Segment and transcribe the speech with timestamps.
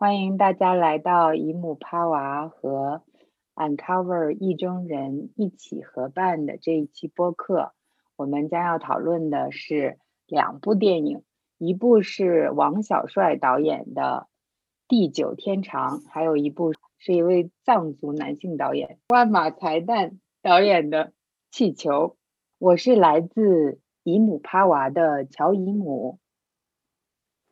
[0.00, 3.02] 欢迎大家来到姨母趴娃和
[3.56, 7.72] Uncover 意中人一起合办的这一期播客。
[8.14, 9.98] 我们将要讨论的是
[10.28, 11.24] 两部电影，
[11.58, 14.28] 一部是王小帅导演的
[14.86, 21.06] 《地久天长》，还有一部是一位藏族男性导演万马才旦导演的
[21.50, 21.90] 《气球》。
[22.60, 26.20] 我是来自姨母趴娃的乔姨母。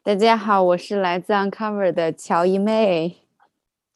[0.07, 3.17] 大家好，我是来自 Uncover 的乔一妹。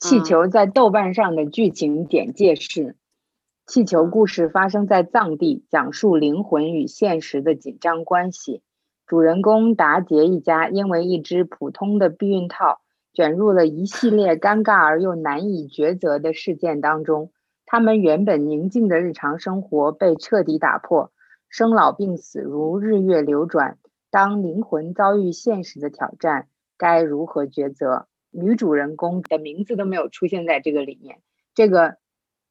[0.00, 2.96] 气球在豆瓣上的剧情简介是：
[3.64, 8.60] 气球故事发生在藏地，讲述灵魂与现实的紧张关系。
[9.06, 12.80] 主人公达杰一家因为一只普通的避孕套，
[13.12, 17.30] 卷入了一系列尴尬而又难以抉择的事件当中。
[17.66, 21.12] 他们原本宁静的日常生活被彻底打破，
[21.48, 23.78] 生老病死如日月流转。
[24.10, 28.06] 当灵魂遭遇现实的挑战，该如何抉择？
[28.32, 31.18] 女主人公的名字都没有出现在这个里面。
[31.52, 31.96] 这个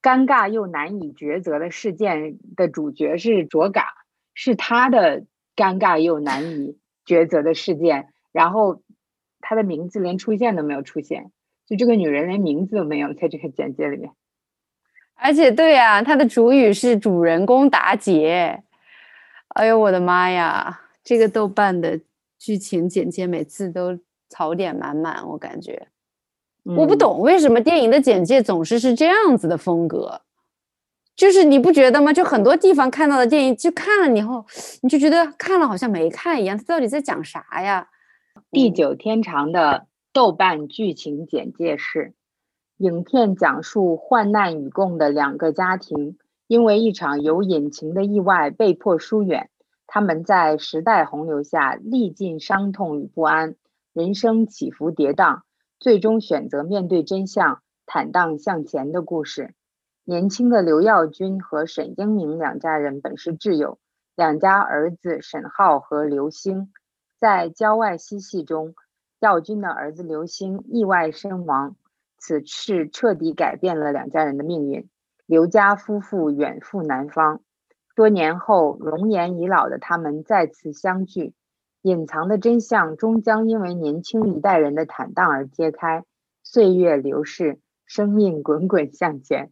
[0.01, 3.93] 尴尬又难以抉择的事件的主角是卓嘎，
[4.33, 5.23] 是他的
[5.55, 8.09] 尴尬又难以抉择的事件。
[8.33, 8.81] 然后
[9.39, 11.31] 他的名字连出现都没有出现，
[11.65, 14.11] 就这个女人连名字都没有在这个简介里面。
[15.15, 18.63] 而且，对呀，他的主语是主人公达杰。
[19.49, 20.81] 哎呦，我的妈呀！
[21.03, 21.99] 这个豆瓣的
[22.37, 23.97] 剧情简介每次都
[24.29, 25.87] 槽点满满，我感觉
[26.63, 30.21] 我不懂为什么电影的简介总是是这样子的风格，
[31.15, 32.13] 就是你不觉得吗？
[32.13, 34.45] 就很多地方看到的电影，就看了以后
[34.81, 37.89] 你就觉得看了好像没看一样，它到底在讲啥呀？
[38.51, 42.13] 地久天长的豆瓣剧情简介是：
[42.77, 49.49] 影片讲述患难与共的两个家庭，因为一场有隐情的意外被迫疏远。
[49.91, 53.55] 他们在时代洪流下历尽伤痛与不安，
[53.91, 55.41] 人生起伏跌宕，
[55.79, 59.55] 最终选择面对真相，坦荡向前的故事。
[60.03, 63.79] 年轻的刘耀军和沈英明两家人本是挚友，
[64.15, 66.71] 两家儿子沈浩和刘星
[67.19, 68.75] 在郊外嬉戏中，
[69.19, 71.75] 耀军的儿子刘星意外身亡，
[72.19, 74.87] 此事彻底改变了两家人的命运。
[75.25, 77.41] 刘家夫妇远赴南方。
[77.99, 81.33] 多年后，容颜已老的他们再次相聚，
[81.81, 86.05] 隐藏的真相终将因为年轻一代人的坦荡而揭开。
[86.41, 89.51] 岁月流逝，生命滚滚向前，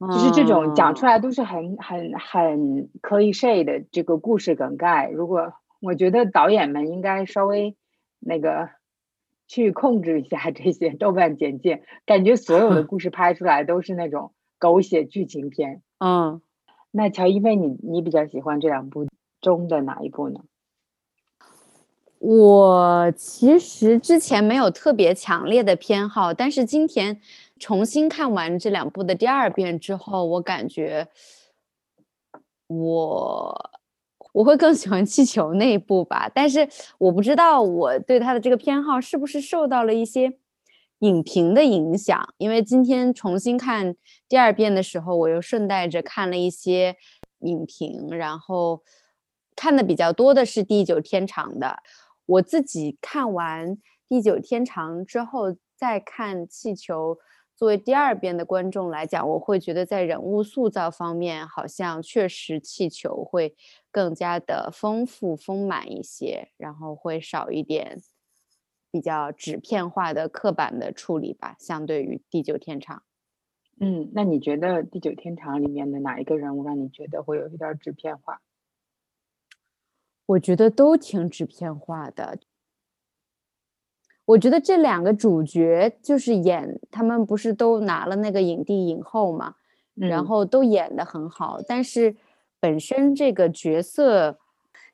[0.00, 5.08] 就是这种讲出来都是很很很可以 say 的这个故事梗概。
[5.08, 7.76] 如果我觉得导演们应该稍微
[8.18, 8.70] 那个
[9.46, 15.82] 去控制一下这些豆瓣简介，感觉所有的 故事拍出来都是那种狗血剧情片。
[16.00, 16.42] 嗯。
[16.96, 19.06] 那乔一菲，你你比较喜欢这两部
[19.42, 20.40] 中的哪一部呢？
[22.18, 27.20] 我其实之前没有特别强烈的偏好，但是今天
[27.60, 31.06] 重新看完这两部的第二遍之后，我感觉
[32.66, 33.70] 我
[34.32, 36.30] 我会更喜欢气球那一部吧。
[36.34, 40.38] 但是我不知道我对他的这个偏好是不是受到了一些。
[41.00, 43.94] 影评的影响，因为今天重新看
[44.28, 46.96] 第二遍的时候，我又顺带着看了一些
[47.40, 48.82] 影评，然后
[49.54, 51.82] 看的比较多的是《地久天长》的。
[52.24, 53.76] 我自己看完
[54.08, 57.14] 《地久天长》之后再看《气球》，
[57.54, 63.54] 作为第二遍的观众来讲，我会觉得在人物塑造方面，好像确实《气球》会
[63.92, 68.02] 更加的丰富丰满一些，然后会少一点。
[68.96, 72.96] 比较纸片化的刻板的处理吧，相对于《地久天长》。
[73.78, 78.40] 嗯，那你觉得《地久天长》里面的哪一个人物让你觉得会有一点纸片化？
[80.24, 82.38] 我觉得都挺纸片化的。
[84.24, 89.56] 我觉得这两个主角就是演他们不是都拿了那个影帝影后嘛，
[89.94, 92.16] 然后都演的很好，但是
[92.58, 94.38] 本身这个角色。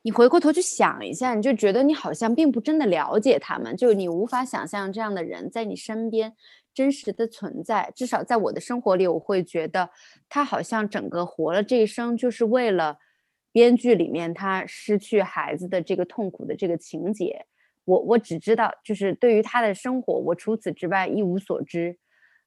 [0.03, 6.33] 你回过头去想一下，你就觉得你好像并不真的了解他们，就你无法想象这样的人在你身边
[6.73, 7.91] 真实的存在。
[7.95, 9.89] 至少在我的生活里，我会觉得
[10.27, 12.97] 他好像整个活了这一生，就是为了
[13.53, 17.45] 编剧里面他失去孩子的这个痛苦的这个情节。
[17.85, 21.97] 我我只知道，就是对于他的生活，我除此之外一无所知。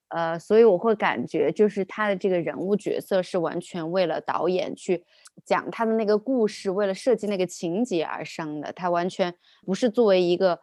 [0.09, 5.05] 呃，所以我会感觉，就是他的这个人物角色是完全为了导演去
[5.45, 8.73] 讲他的那个故事，为了设计那个情节而生的。
[8.73, 9.35] 他完全
[9.65, 10.61] 不是作为一个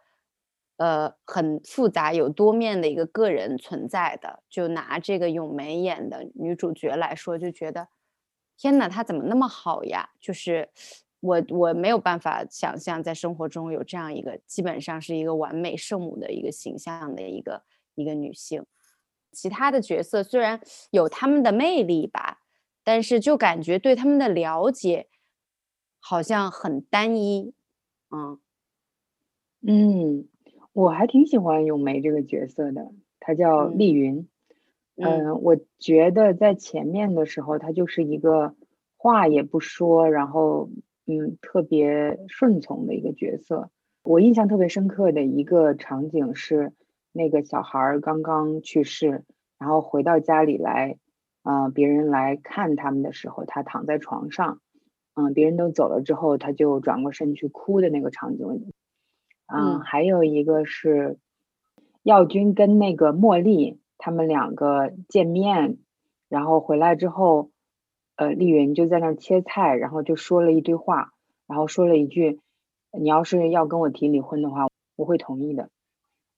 [0.76, 4.42] 呃很复杂有多面的一个个人存在的。
[4.48, 7.88] 就拿这个咏梅演的女主角来说，就觉得
[8.56, 10.10] 天哪，她怎么那么好呀？
[10.20, 10.68] 就是
[11.20, 17.62] 我我没有办法想象在生活中有这样一个基本上是一个完美圣母的一个形象的一个
[17.94, 18.66] 一个女性。
[19.32, 20.60] 其他的角色虽然
[20.90, 22.42] 有他们的魅力吧，
[22.84, 25.08] 但是就感觉对他们的了解
[25.98, 27.54] 好像很单一。
[28.10, 28.38] 嗯
[29.66, 30.28] 嗯，
[30.72, 34.28] 我还挺喜欢咏梅这个角色的，她叫丽云。
[34.96, 38.54] 嗯，我觉得在前面的时候，她就是一个
[38.96, 40.70] 话也不说，然后。
[41.06, 43.68] 嗯，特别顺从的一个角色。
[44.04, 46.72] 我印象特别深刻的一个场景是，
[47.12, 49.22] 那个小孩儿刚刚去世，
[49.58, 50.96] 然后回到家里来，
[51.44, 54.60] 嗯，别人来看他们的时候，他躺在床上，
[55.14, 58.72] 嗯，别人都走了之后，他就转过身去哭的那个场景。
[59.46, 61.18] 嗯，还有一个是，
[62.02, 65.78] 耀军跟那个茉莉他们两个见面，
[66.28, 67.50] 然后回来之后。
[68.16, 71.10] 呃，丽云就在那儿切菜，然后就说了一堆话，
[71.48, 72.38] 然后说了一句
[72.96, 75.68] ：“你要是要跟我提离婚的话，我会同意的。”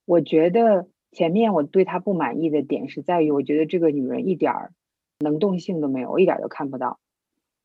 [0.07, 4.73] 我觉得前面我对她不满意的点是在于，我觉得这个女人一点儿
[5.19, 6.99] 能动性都没有，我一点都看不到。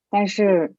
[0.09, 0.75] 但是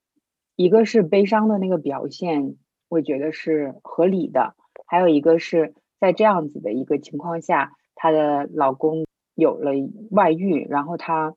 [0.56, 2.56] 一个是悲伤的那个表现，
[2.88, 4.54] 我觉得是合理的；
[4.86, 9.72] 还有一个是在这样子的一个情况下，她的老公有了
[10.10, 11.34] 外遇，然后她。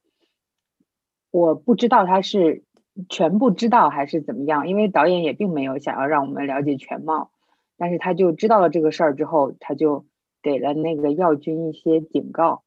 [1.31, 2.63] 我不知道他是
[3.09, 7.29] 全部知道还是怎么样，因为导演也并没有想要让我们了解全貌，
[7.77, 10.05] 但是他就知道了这个事儿之后，他就
[10.41, 12.63] 给了那个耀军一些警告，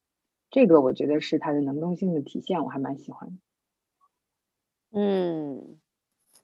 [0.50, 3.39] 这个我觉得是他的能动性的体现，我还蛮喜欢。
[4.93, 5.77] 嗯，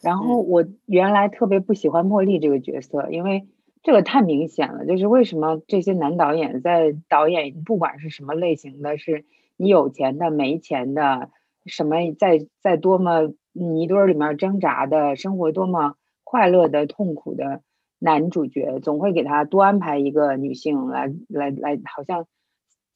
[0.03, 3.49] 然后我原来特别不喜欢茉莉这个角色，因为
[3.83, 9.25] 这个太明显了，就是为什么这些男导演在导演不管是什么类型的，是
[9.57, 11.31] 你有钱的没钱的。
[11.67, 17.63] 什么在在多么泥堆里面挣扎的生活，多么快乐的痛苦的
[17.99, 22.27] 男主角，总会给他多安排一个女性来来来，好像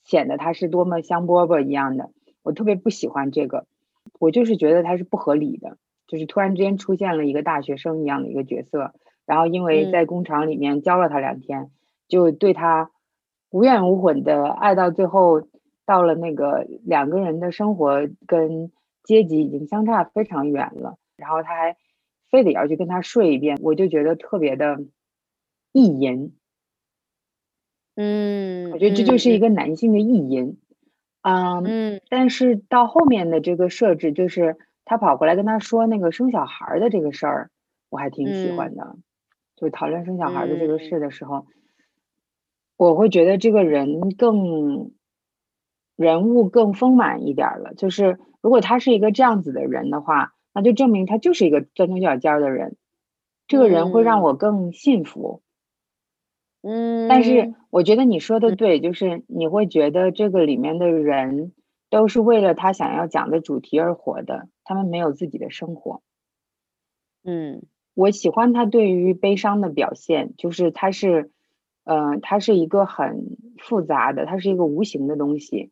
[0.05, 2.11] 显得他是多么香饽饽一样的。
[2.43, 3.67] 我特别不喜欢这个，
[4.19, 8.93] 我就是觉得他是不合理的，就是突然之间出现了一个大学生一样的一个角色，
[9.27, 11.71] 然后因为在工厂里面教了他两天，
[12.09, 12.91] 就对他
[13.51, 15.49] 无怨无悔的爱到最后。
[15.89, 18.71] 到了那个两个人的生活跟
[19.05, 21.79] 阶级已经相差非常远了，然后他还
[22.31, 24.85] 非得要去跟他睡一遍，我就觉得特别的
[25.73, 26.37] 意淫。
[28.01, 30.57] 嗯，我觉得这就是一个男性的意淫。
[31.23, 37.51] 嗯，但是到后面的这个设置，就是他跑过来跟他说那个生小孩的这个事儿，
[37.91, 38.97] 我还挺喜欢的。
[39.57, 41.47] 就讨论生小孩的这个事的时候，
[42.77, 44.93] 我会觉得这个人更。
[45.97, 52.77] 人物更丰满一点了，就是如果他是一个这样子的人的话，那就证明他就是一个钻牛角尖的人。
[53.49, 55.43] 这个人会让我更信服。
[56.63, 61.53] 嗯，但是我觉得你说的对，就是你会觉得这个里面的人
[61.89, 66.03] 都是为了他想要讲的主题而活的，他们没有自己的生活。
[67.25, 67.63] 嗯，
[67.95, 71.31] 我喜欢他对于悲伤的表现，就是他是，
[71.85, 75.71] 呃，他是一个很复杂的，他是一个无形的东西。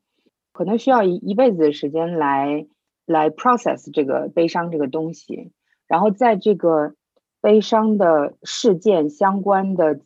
[0.52, 2.66] 可能需要一一辈子的时间来
[3.04, 5.52] 来 process 这个悲伤这个东西，
[5.86, 6.94] 然后在这个
[7.40, 10.00] 悲伤的事件相关的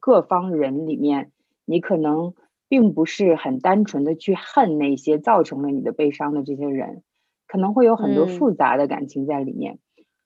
[0.00, 1.32] 各方人里面，
[1.64, 2.34] 你可能
[2.68, 7.02] 并不是很单纯的去恨那些造成了你的悲伤的这些人，
[7.46, 9.78] 可能会有很多复杂的感情在里面。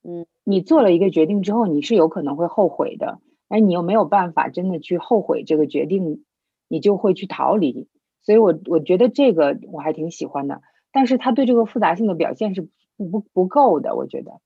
[0.02, 6.24] 嗯，你做了一个决定之后，你是有可能会后悔的，而你又没有办法真的去后悔这个决定，
[6.68, 7.88] 你就会去逃离。
[8.22, 14.40] 所以，我我觉得这个我还挺喜欢的，但是他对这个复杂性的表现是不不不够的，我觉得。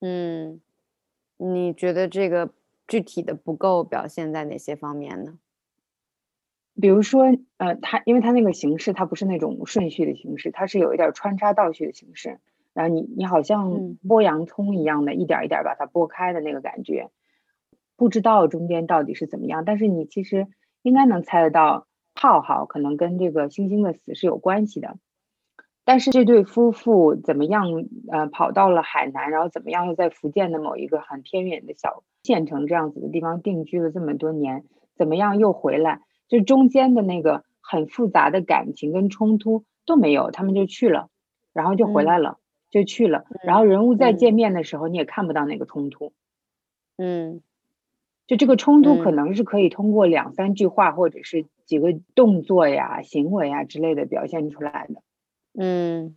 [0.00, 0.60] 嗯，
[1.36, 2.50] 你觉得这个
[2.88, 5.38] 具体的不够表现在哪些方面呢？
[6.80, 7.26] 比如说，
[7.58, 12.40] 呃，它因为它那个形式，它不是那种顺序的形式，它是有一点穿插倒叙的形式，
[12.72, 17.10] 然后你你好像剥洋葱一样的，一点一点把它剥开的那个感觉，
[17.96, 20.48] 不知道中间到底是怎么样，但是你其实
[20.82, 21.86] 应该能猜得到。
[22.20, 24.98] 浩浩可能跟这个星星的死是有关系的，
[25.84, 27.68] 但是这对夫妇怎么样？
[28.10, 34.64] 呃，跑到了海南，然后怎么样又在福建的某一个很偏远的小县城这样子的地方定居了这么多年，
[34.96, 36.02] 怎么样又回来？
[36.28, 41.08] 就中间的那个很复杂的感情跟冲突都没有，他们就去了，
[41.54, 42.36] 然后就回来了，
[42.68, 46.12] 就去了，然后人物再见面的时候，你也看不到那个冲突。
[46.98, 47.40] 嗯。
[48.26, 55.00] 就这个冲突可能是可以通过两三句话或者是几个动作呀、行为啊之类的表现出来的。
[55.58, 56.14] 嗯，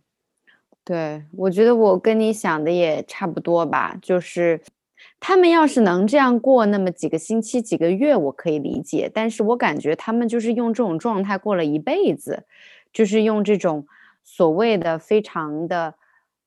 [0.84, 4.60] 对，我觉得我跟你想的也差不多吧，就是
[5.20, 9.10] 他们要是能这样过那么几个星期、几个月，我可以理解。
[9.12, 12.44] 但是我感觉他们就是用这种状态过了一辈子，
[12.92, 13.86] 就是用这种
[14.24, 15.94] 所谓的非常的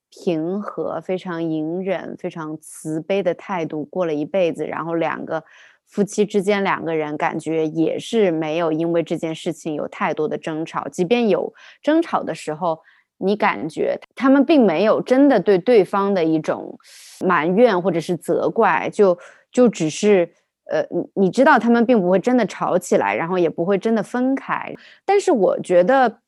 [0.09, 5.43] 平和、非常隐忍、非常慈悲的态度过了一辈子，然后两个
[5.85, 12.79] 夫妻之间两个人感觉也是没有因为这件事情有太多的争吵，即便有争吵的时候。
[13.17, 16.77] 你感觉他们并没有真的对对方的一种
[17.25, 19.17] 埋怨或者是责怪，就
[19.51, 20.29] 就只是
[20.69, 24.73] 呃，你你知道他们并不会真的吵起来，然后也不会真的分开。
[25.05, 26.19] 但是我觉得，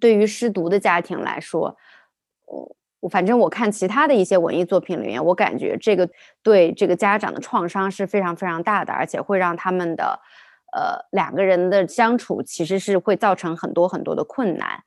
[0.00, 1.76] 对于失独的家庭来说，
[3.00, 6.08] 我反正我看其他的一些文艺作品里面，我感觉这个
[6.42, 10.18] 对这个家长的创伤是非常非常大的，而且会让他们的
[10.72, 14.82] 呃两个人的相处其实是会造成很多很多的困难。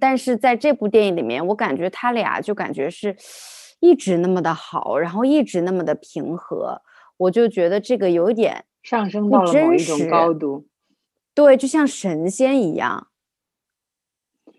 [0.00, 3.14] 但是在这部电影里面，我感觉他俩就感觉是
[3.80, 6.80] 一直那么的好，然后一直那么的平和，
[7.18, 10.66] 我就觉得这个有点上升到了某一种高度，
[11.34, 13.08] 对，就像神仙一样。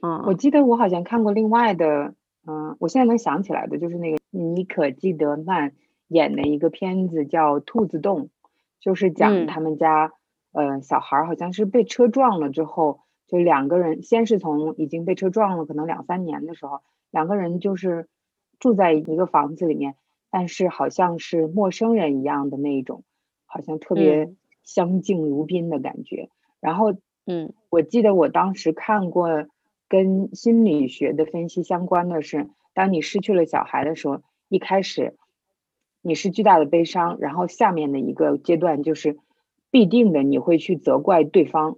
[0.03, 2.13] 嗯，我记得我好像看过另外的，
[2.47, 5.73] 嗯，我现在能想起来的就是那个妮可基德曼
[6.07, 8.25] 演的一个片子叫《兔子洞》，
[8.79, 10.13] 就是讲他们家
[10.51, 13.01] 呃小孩好像是被车撞了之后。
[13.31, 18.09] 就两个人，先是从已经被车撞了，可能两三年的时候，两个人就是
[18.59, 19.95] 住在一个房子里面，
[20.29, 23.05] 但是好像是陌生人一样的那一种，
[23.45, 24.33] 好像特别
[24.63, 26.29] 相敬如宾的感觉。
[26.59, 26.93] 然后，
[27.25, 29.47] 嗯，我记得我当时看过
[29.87, 35.15] 跟心理学的分析相关的是，当你失去了小孩的时候，一开始
[36.01, 39.17] 你是巨大的悲伤，然后下面的一个阶段就是
[39.69, 41.77] 必定的你会去责怪对方。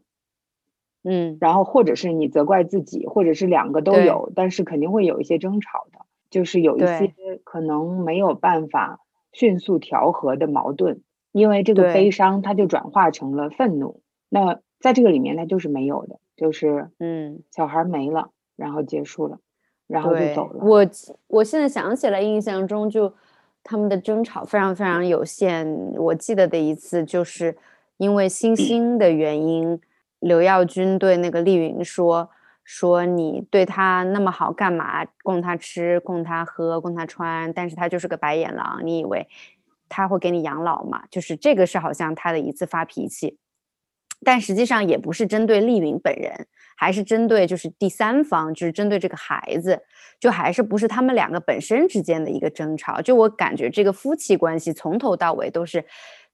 [1.03, 9.01] 嗯，然后或者是你责怪自己，或者是两个都有，但是肯定会有一些争吵的，就是有一些可能没有办法
[9.33, 11.01] 迅速调和的矛盾，
[11.33, 14.01] 因为这个悲伤它就转化成了愤怒。
[14.29, 19.39] 那在这个里面，它就是没有的，就是嗯，小孩没了，然后结束了，
[19.87, 20.63] 然后就走了。
[20.63, 20.87] 我
[21.27, 23.13] 我现在想起来，印象中就
[23.61, 25.67] 他们的争吵非常非常有限。
[25.97, 27.57] 我记得的一次就是
[27.97, 29.81] 因为星星的原因。
[30.23, 32.29] 刘耀军对那个丽云说
[32.63, 37.51] ：“说你对他那么好，干嘛供他吃、供他喝、供他穿？
[37.51, 39.27] 但是他就是个白眼狼，你以为
[39.89, 41.03] 他会给你养老吗？
[41.11, 43.37] 就是这个是好像他的一次发脾气，
[44.23, 49.83] 但实际上也不是针对丽云本人，还是针对就是第三方，就是针对这个孩子，
[50.21, 53.01] 就还是不是他们两个本身之间的一个争吵。
[53.01, 55.83] 就我感觉这个夫妻关系从头到尾都是。”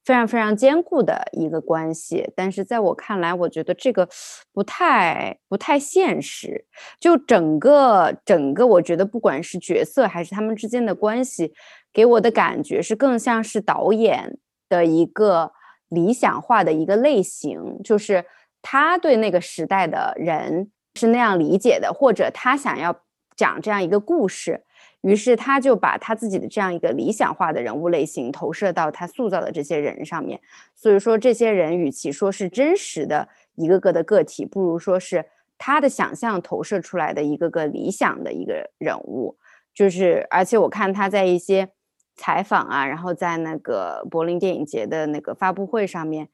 [0.04, 4.08] 非常非常坚固的一个关系，但是在我看来，我觉得这个
[4.52, 6.64] 不太不太现实。
[6.98, 11.52] 就整个整个，我觉得不管是角色还是他们之间的关系，
[11.92, 14.38] 给我的感觉是更像是导演
[14.68, 15.52] 的一个
[15.88, 18.24] 理想化的一个类型，就是
[18.62, 23.02] 他对那个时代的人是那样理解的，或者他想要
[23.36, 24.64] 讲这样一个故事。
[25.02, 30.38] 于是他就把他自己的这样一个理想化的人物类型投射到他塑造的这些人上面，
[30.74, 35.24] 所以说这些人与其说是真实的一个个的个体，不如说是
[35.56, 39.38] 他的想象投射出来的一个个理想的一个人物。
[39.72, 41.70] 就是，而且我看他在一些
[42.14, 46.28] 采访啊，然后在那个柏林电影节的那个发布会上面，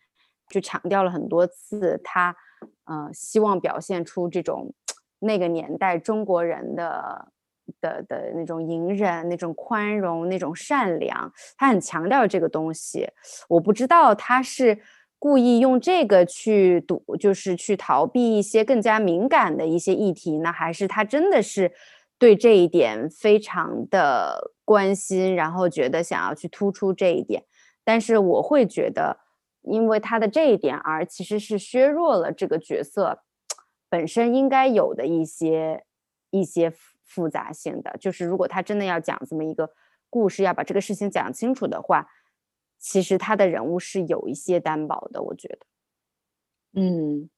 [0.49, 2.35] 就强调了很多次，他
[2.87, 4.75] 呃希望表现出这种
[5.21, 7.29] 那个年代中国人的。
[7.81, 13.09] 的的那种隐忍、那种宽容、那种善良，他很强调这个东西。
[13.49, 14.79] 我不知道他是
[15.19, 21.73] 故意用这个去赌，就是去逃避一些更加敏感的一些议题呢，还是他真的是
[22.19, 27.45] 对这一点非常的关心，然后觉得想要去突出这一点？
[27.85, 29.19] 但是我会觉得，
[29.63, 33.21] 因为他的这一点，而其实是削弱了这个角色
[33.89, 35.85] 本身应该有的一些
[36.31, 36.73] 一些。
[37.07, 39.71] 复杂性的，就是如果他真的要讲这么一个
[40.11, 42.09] 故事，要把这个事情讲清楚的话，
[42.79, 45.59] 其实他的人物是有一些担保的，我觉得。
[46.75, 47.31] 嗯，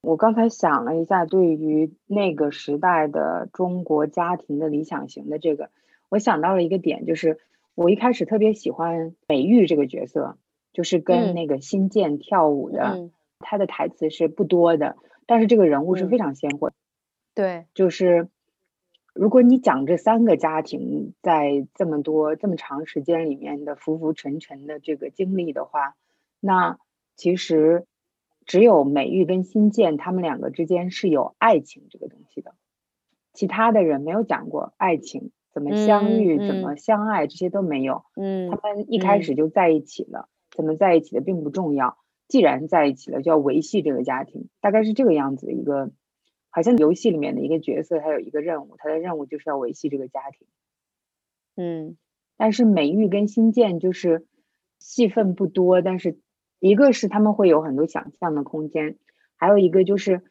[0.00, 5.70] 我刚才想了一下，对于那个时代的中国家庭的理想型的这个，
[6.08, 7.40] 我想到了一个点，就是
[7.74, 10.38] 我一开始特别喜欢美玉这个角色，
[10.72, 16.72] 就是跟那个新建跳舞的，他的台词是不多的，但是这个人物是非常鲜活。
[17.34, 18.28] 对，就是。
[19.14, 25.96] 如果你讲这三个家庭在这么多这么长时间里面的浮浮沉沉的这个经历的话，
[26.40, 26.78] 那
[27.14, 27.86] 其实
[28.46, 32.54] 只有美玉跟新建他们两个之间是有爱情这个东西的。
[33.32, 38.04] 其他的人没有讲过爱情怎么相遇、怎么相爱，这些都没有。
[38.16, 41.98] 嗯，他们一开始就在一起了，怎么在一起的并不重要。
[42.28, 45.90] 既然在一起了，就要维系这个家庭，大概是这个样子的一个，
[46.52, 50.46] 好像游戏里面的一个角色，他有一个任务，他的任务就是要维系这个家庭。
[51.56, 51.96] 嗯，
[52.36, 54.26] 但是美玉跟新建就是
[54.78, 56.18] 戏份不多，但是
[56.60, 58.96] 一个是他们会有很多想象的空间，
[59.36, 60.22] 还有一个就是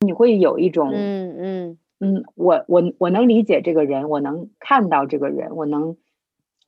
[0.00, 5.96] 你会有一种嗯嗯嗯，我我我能理解这个人，我能看到这个人，我能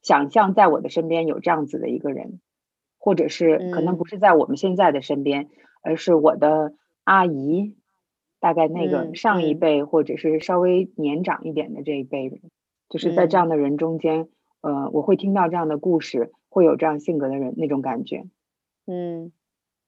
[0.03, 2.41] 想象在我的身边有这样子的一个人。
[3.01, 5.49] 或者是可能不是在我们现在的身边，
[5.83, 6.75] 而是我的
[7.05, 7.77] 阿姨，
[8.41, 12.41] 大概那个上一辈或者是稍微年长一点的这一辈人，
[12.89, 14.29] 就是在这样的人中间，
[14.61, 18.25] 呃，我会听到这样的故事，会有这样性格的人那种感觉。
[18.87, 19.33] 嗯，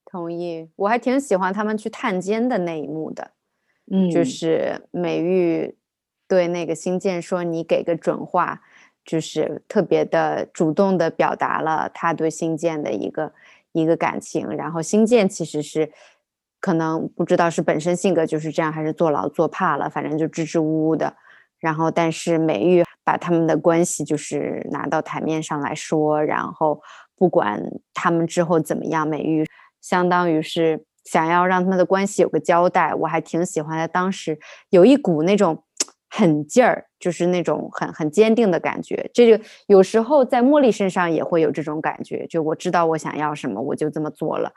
[0.04, 0.69] 同意。
[0.76, 3.33] 我还挺喜欢他们去探监的那一幕的，
[3.90, 5.76] 嗯，就是美玉
[6.28, 8.62] 对那个新建说：“你给个准话。”
[9.02, 13.33] 就是特别的主动的表达了他对新建的一个
[13.73, 15.90] 一个感情，然后新建其实是
[16.61, 21.14] 可能不知道是本身性格就是这样，还是坐牢坐怕了，反正就支支吾吾的。
[21.59, 26.81] 然后，但是美玉把他们的关系就是拿到台面上来说，然后
[27.17, 27.62] 不管
[27.95, 29.47] 他们之后怎么样，美玉
[29.81, 32.95] 相当于是想要让他们的关系有个交代。
[32.95, 34.38] 我还挺喜欢的当时
[34.71, 35.64] 有一股那种。
[36.12, 39.09] 狠劲儿，就是那种很很坚定的感觉。
[39.14, 44.50] 这就有时候在茉莉身上也会有这种感觉，就我知道我想要什么，我就这么做了。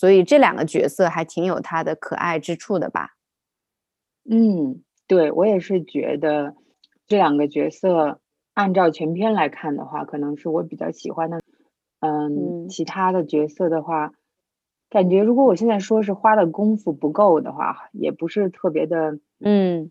[0.00, 3.16] 所以这两个角色还挺有他的可爱之处的吧？
[4.24, 6.54] 嗯，对我也是觉得
[7.06, 8.18] 这两个角色
[8.54, 11.40] 按照全篇来看的话，可能是我比较喜欢的。
[12.00, 14.12] 嗯，其他的角色的话，
[14.88, 19.18] 感觉如果我现在说是花的功夫不够的话，也不是特别的。
[19.38, 19.90] 嗯。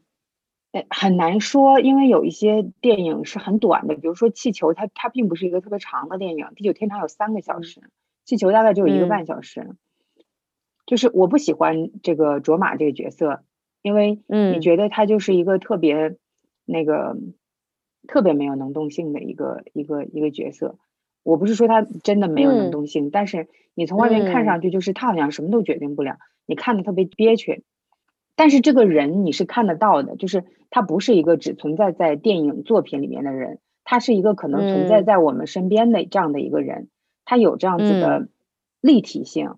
[0.72, 7.80] 哎，很难说，因为有一些电影是很短的，比如说《气球》，它它并不是一个特别长的电影，《地久天长》有三个小时，
[8.26, 9.76] 《气球》大概只有一个半小时。
[10.90, 13.44] 就是我不喜欢这个卓玛这个角色，
[13.84, 16.18] 因为你觉得他就是一个特别
[16.66, 17.16] 那个
[18.08, 20.80] 特别没有能动性的一个一个一个角色。
[21.22, 27.64] 我不是说他真的没有能动性，但是你从外面看上去就是他好像什么都决定不了，你看的特别憋屈。
[28.36, 36.90] 但是这个人你是看得到的，就是他不是一个只存在在电影作品里面的人，他是一个可能存在在我们身边的这样的一个人，
[37.26, 38.28] 他有这样子的
[38.82, 39.54] 立体性。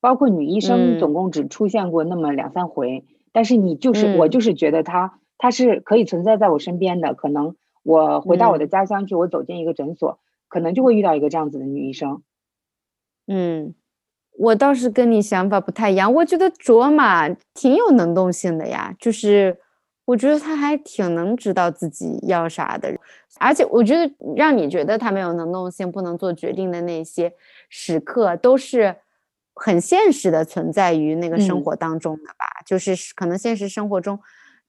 [0.00, 7.14] 包括女医生总共只出现过那么两三回，但是你就是我就是觉得她她是可以存在在我身边的。
[7.14, 12.22] 可能我回到我的家乡去，我走进一个诊所，可能就会遇到一个这样子的女医生。
[13.26, 13.74] 嗯。
[14.40, 19.58] 我倒是跟你想法不太一样，我觉得卓玛挺有能动性的呀，就是
[20.04, 22.96] 我觉得她还挺能知道自己要啥的，
[23.40, 27.32] 而且我觉得让你觉得她没有能动性、不能做决定的那些
[27.68, 28.94] 时刻，都是
[29.58, 34.18] 很现实的存在于那个生活当中的吧，就是可能现实生活中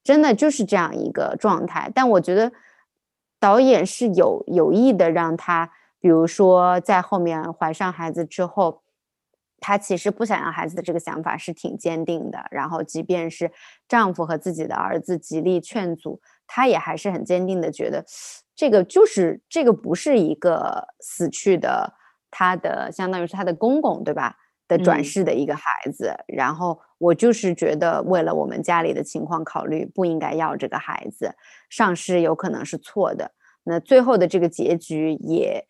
[0.04, 2.52] 真的就是这样一个状态，但我觉得
[3.40, 8.82] 导演是有有意的让他，比如说在后面怀上孩子之后。
[9.62, 13.52] 她其实不想要孩子的这个想法是挺坚定的，然后即便是
[13.90, 18.06] 丈夫和自己的儿子极力劝阻，她也还是很坚定的觉得，
[18.56, 21.94] 这个就是这个不是一个死去的，
[22.32, 24.38] 她的相当于是她的公公对吧？
[24.70, 31.36] 的转世的一个孩子，然后我就是觉得为了我们家里的情况考虑，不应该要这个孩子，
[31.70, 33.32] 上市有可能是错的，
[33.66, 35.66] 那最后的这个结局也。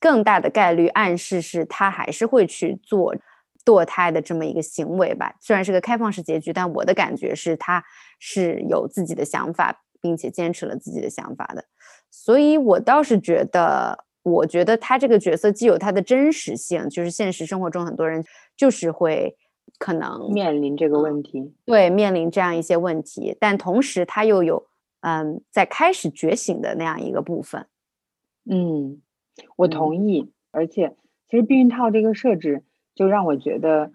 [0.00, 3.16] 更大的概率暗示是他还是会去做
[3.64, 5.34] 堕胎的这么一个行为吧。
[5.40, 7.82] 虽然是个开放式结局，但我的感觉是他
[8.20, 11.64] 是有自己的想法，并且坚持了自己的想法的。
[12.12, 18.24] 所以我倒是觉得，我觉得他这个角色既有他的真实性，就是现实生活中很多人
[18.56, 19.36] 就是会
[19.78, 24.66] 可能面临这个问题，对，面临这样一些问题，但同时他又有
[25.00, 27.66] 嗯在开始觉醒的那样一个部分，
[28.50, 29.02] 嗯。
[29.54, 30.96] 我同意，而且
[31.30, 32.64] 其实避孕套这个设置
[32.96, 33.92] 就让我觉得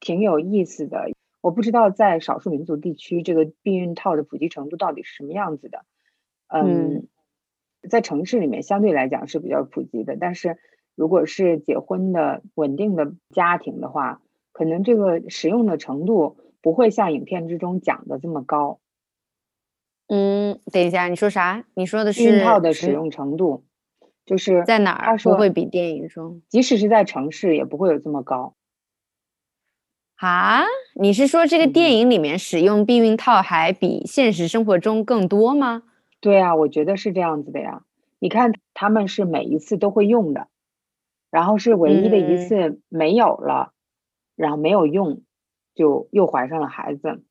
[0.00, 1.10] 挺有意思的。
[1.42, 5.84] 我不知道在少数民族地区，这个避孕套的普及程度到底是什么样子的。
[6.48, 7.08] 嗯，
[7.88, 10.58] 在城市里面相对来讲是比较普及的，但是
[10.94, 14.20] 如果是结婚的稳定的家庭的话，
[14.52, 18.80] 可能这个使用的程度不会像影片之中讲的这么高。
[20.08, 21.64] 嗯，等一下，你说啥？
[21.74, 23.64] 你说的是避孕套的使用程度。
[24.26, 28.54] 就是在哪儿不会比电影中，即使是在城市也不会有这么高。
[30.16, 30.62] 啊，
[30.94, 35.82] 你是说这个电影里面使用避孕套还比现实生活中更多吗？
[36.20, 37.82] 对啊，我觉得是这样子的呀。
[38.18, 40.48] 你看他们是每一次都会用的，
[41.30, 43.72] 然后是唯一的一次没有了，
[44.36, 45.22] 然后没有用，
[45.74, 47.22] 就又怀上了孩子。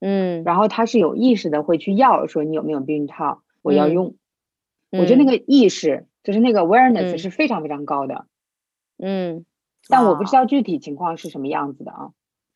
[0.00, 4.14] 嗯，然后他是有意识的会去要说你有没有避孕套，我要用。
[4.90, 8.26] 我觉得那个意识就是那个 awareness 是非常非常高的。
[8.98, 9.44] 嗯。
[9.88, 12.10] 但我不知道具体情况是什么样子的啊，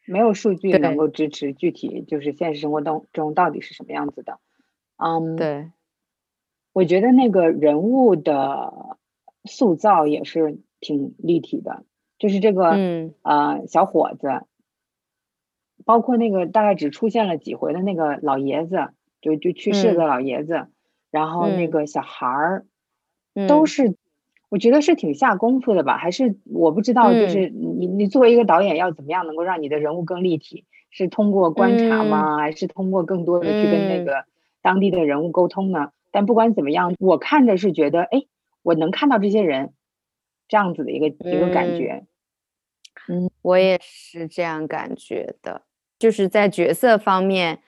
[0.05, 4.39] 没有数据能够支持具体就是现实生活当中到底是什么样子的。
[5.01, 5.71] 嗯，对，
[6.73, 8.99] 我觉得那个人物的
[9.45, 11.85] 塑造也是挺立体的，
[12.19, 12.77] 就是这个
[13.23, 14.43] 呃小伙子，
[15.85, 20.69] 包括那个大概只出现了几回的那个老爷子，就就去世的老爷子，
[21.11, 22.67] 然后那个小孩儿，
[23.49, 23.97] 都是。
[24.49, 30.65] 我觉得是挺下功夫的吧，还是我不知道，就是你你作为一个导演要怎么样能够让你的人物更立体？
[30.91, 32.37] 是通过观察吗？
[32.39, 34.25] 还是通过更多的去跟那个
[34.63, 35.93] 当地的人物沟通呢？
[36.11, 38.25] 但不管怎么样，我看着是觉得，哎，
[38.63, 39.75] 我能看到这些人
[40.49, 42.07] 这样子的一个一个感觉。
[43.09, 45.63] 嗯，我也是这样感觉的，
[45.99, 47.61] 就是在角色方面。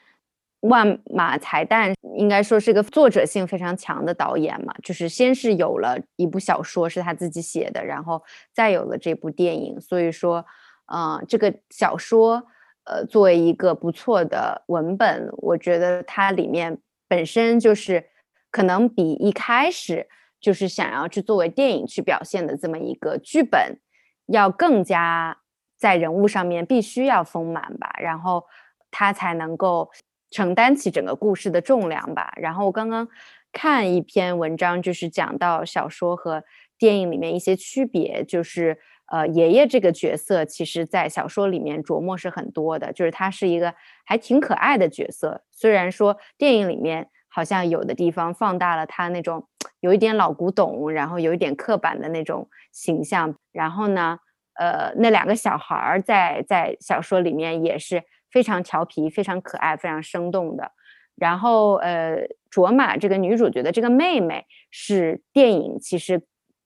[0.62, 10.46] 万马才旦应该说是个作者性非常强的导演嘛，就是先是有了一部小说是他自己写的，然后再有了这部电影，所以说，
[10.86, 12.46] 嗯，这个小说，
[12.84, 18.04] 呃，作为一个不错的文本，我觉得它里面本身就是
[18.50, 20.08] 可能比一开始
[20.40, 23.78] 就是想要去作为电影去表现的这么一个剧本，
[24.26, 25.38] 要更加
[25.76, 28.44] 在人物上面必须要丰满吧，然后
[28.90, 29.90] 它才能够。
[30.34, 32.32] 承担起整个故事的重量吧。
[32.36, 33.06] 然后我刚刚
[33.52, 36.42] 看一篇文章，就是讲到小说和
[36.78, 38.78] 电影里面一些区别，就是
[39.12, 45.44] 呃，爷爷这个角色，其实在小说里面琢磨是很多的，就是他是一个还挺可爱的角色。
[45.50, 49.46] 虽然说电影里面好像有的地方放大了他那种
[49.80, 53.36] 有一点老古董，然后有一点刻板的那种形象。
[53.52, 54.18] 然后呢，
[54.58, 58.02] 呃，那两个小孩儿在在小说里面也是。
[58.32, 60.72] 非常调皮、非常可爱、非常生动的。
[61.16, 62.16] 然后，呃，
[62.48, 66.22] 卓玛这个女主角的这个妹妹是电影其实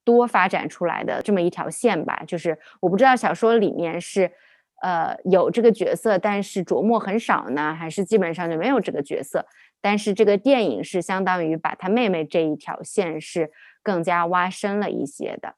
[0.07, 2.23] 多发展出来的这么一条线吧。
[2.27, 4.31] 就是我不知道小说里面是
[4.81, 9.45] 呃有这个角色，但是琢磨很少呢，还是基本上就没有这个角色。
[9.81, 13.51] 但是这个电影是相当于把他妹妹这一条线是
[13.83, 15.57] 更加挖深了一些的。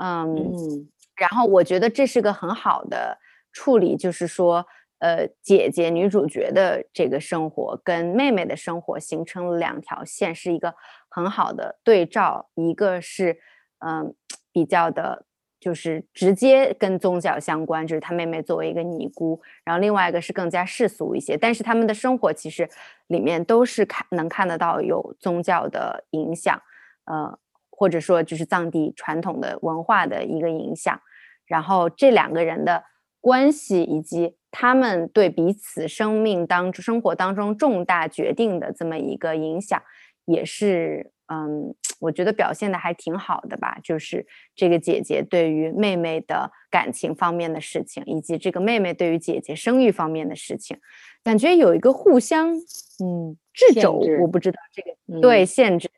[0.00, 3.18] 嗯，然后我觉得这是个很好的
[3.52, 4.64] 处理，就是说。
[5.02, 10.74] 呃，姐姐女主角的这个生活跟妹妹的生活形成了两条线，是一个
[11.08, 12.50] 很好的对照。
[12.54, 13.38] 一个是，
[13.80, 14.14] 嗯，
[14.52, 15.26] 比较的，
[15.58, 19.40] 就是直接跟宗教相关，就是他妹妹作为一个尼姑。
[19.64, 22.68] 然后另外一个是更加世俗一些，但是他们的生活其实
[23.08, 26.60] 里面都是看能看得到有宗教的影响，
[27.04, 27.38] 呃，
[27.70, 31.00] 或者说就是藏地传统的文化的一个影响。
[31.46, 32.84] 然后这两个人的
[33.20, 34.36] 关系以及。
[34.52, 39.80] 他们对彼此生命当、生活当中重大决定的这么一个影响，
[40.24, 43.78] 也是嗯，我觉得表现的还挺好的吧。
[43.82, 50.76] 就是这个姐姐对于妹妹的感情方面的事情，以及这个妹妹对于姐姐生育方面的事情，
[51.22, 52.54] 感觉有一个互相
[53.02, 54.02] 嗯制肘。
[54.20, 55.88] 我不知道这个对限制，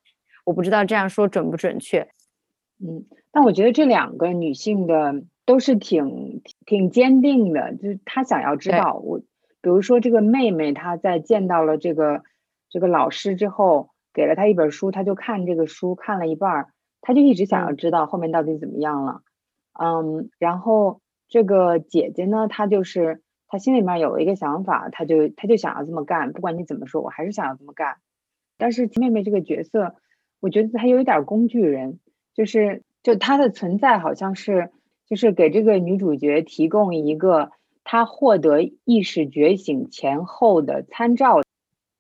[0.45, 2.07] 我不知道这样说准不准确。
[2.79, 5.23] 嗯，但我觉得这两个女性的。
[5.45, 12.23] 都是挺挺坚定的，就是她想要知道我，比如说这个妹妹，她在见到了这个
[12.71, 16.69] 这个老师之后，给了他一本书，他就看这个书看了一半儿，
[17.01, 19.23] 她就一直想要知道后面到底怎么样了。
[19.73, 27.97] 嗯，然后这个姐姐呢，她就是她心里面有一个想法，她就她就想要这么干，不管你怎么说，我还是想要这么干。
[28.59, 29.97] 但是妹妹这个角色，
[30.41, 31.99] 我觉得她有一点工具人，
[32.35, 34.71] 就是就她的存在好像是。
[35.09, 37.51] 就是给这个女主角提供一个
[37.85, 41.43] 她获得意识觉醒前后的参照，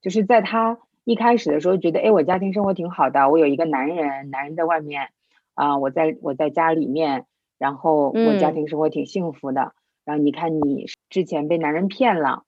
[0.01, 5.11] 就是在她一开始的时候觉得，哎，我家庭生活挺好的，我有一个男人，男人在外面，
[5.55, 7.27] 啊，我在我在家里面，
[7.59, 9.75] 然后我家庭生活挺幸福的。
[10.05, 12.45] 然后你看你之前被男人骗了，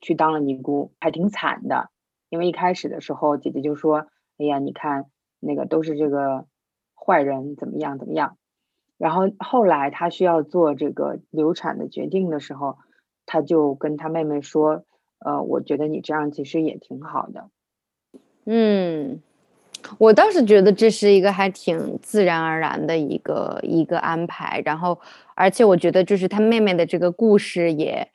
[0.00, 1.90] 去当了尼姑，还挺惨的。
[2.28, 4.06] 因为一开始的时候，姐姐就说，
[4.38, 5.06] 哎呀，你看
[5.38, 6.46] 那个都是这个
[6.94, 8.36] 坏人，怎么样怎么样。
[8.98, 12.78] 然后后来他需要做这个流产的决定的时候，
[13.26, 14.84] 他就跟他妹妹说
[15.24, 17.50] ：“呃，我觉得你这样其实也挺好的。”
[18.46, 19.20] 嗯，
[19.98, 24.98] 我倒是觉得这是一个还挺自然而然的一个一个安排，然后
[25.34, 28.08] 而且我觉得就是他妹妹的这个故事也。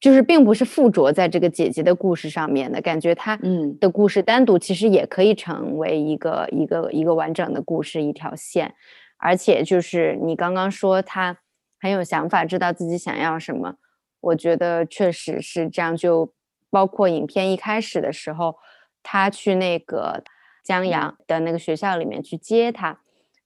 [0.00, 8.74] 就是并不是附着在这个姐姐的故事上面的感觉，她嗯的故事单独其实也可以成为一个一个一个完整的故事一条线，
[9.16, 11.38] 而且就是你刚刚说她
[11.80, 13.76] 很有想法，知道自己想要什么，
[14.20, 15.96] 我觉得确实是这样。
[15.96, 16.34] 就
[16.74, 18.56] 包括影片一开始的时候，
[19.04, 20.24] 他去那个
[20.64, 22.98] 江阳的那个学校里面去接他，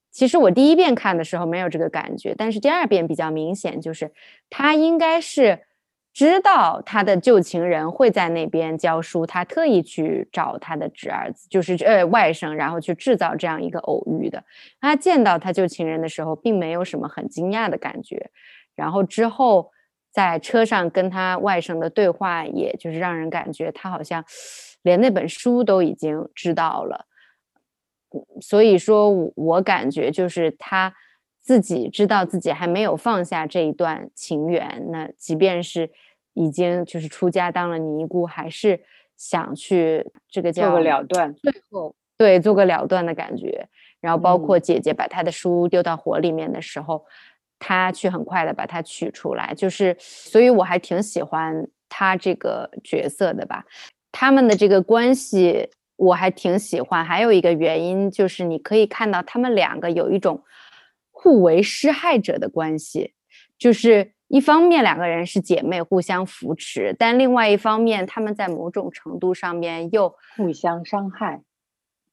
[0.09, 4.11] 其实我第一遍看的时候没有这个感觉，但是第二遍比较明显，就是
[4.49, 5.65] 他应该是。
[6.11, 14.43] 知道他的旧情人会在那边教书，他特意去找他的侄儿子，就是呃外甥，然后去制造这样一个偶遇的。
[14.81, 18.31] 他见到他旧情人的时候，并没有什么很惊讶的感觉，
[18.75, 19.71] 然后之后
[20.11, 24.23] 在车上跟他外甥的对话，也就是让人感觉他好像
[24.81, 27.05] 连那本书都已经知道了。
[28.41, 30.93] 所以说，我感觉就是他。
[31.41, 35.89] 自己知道自己还没有放下这一段情缘，那即便是
[36.33, 38.79] 已经就是出家当了尼姑，还是
[39.17, 43.67] 想去这个叫做个了断，最后对做个了断的感觉。
[43.99, 47.03] 然后包括姐姐把他的书丢到火里面的时候，
[47.59, 53.63] 他去很快的把它取出来，就是所以我还挺喜欢他这个角色的吧。
[54.11, 60.43] 他们的这个关系我还挺喜欢，还有一个原因就是你可以看到他们两个有一种。
[61.21, 63.13] 互为施害者的关系，
[63.57, 71.41] 就是一方面两个人是姐妹，互相扶持，但另外一方面，他们在某种程度上面又互相伤害。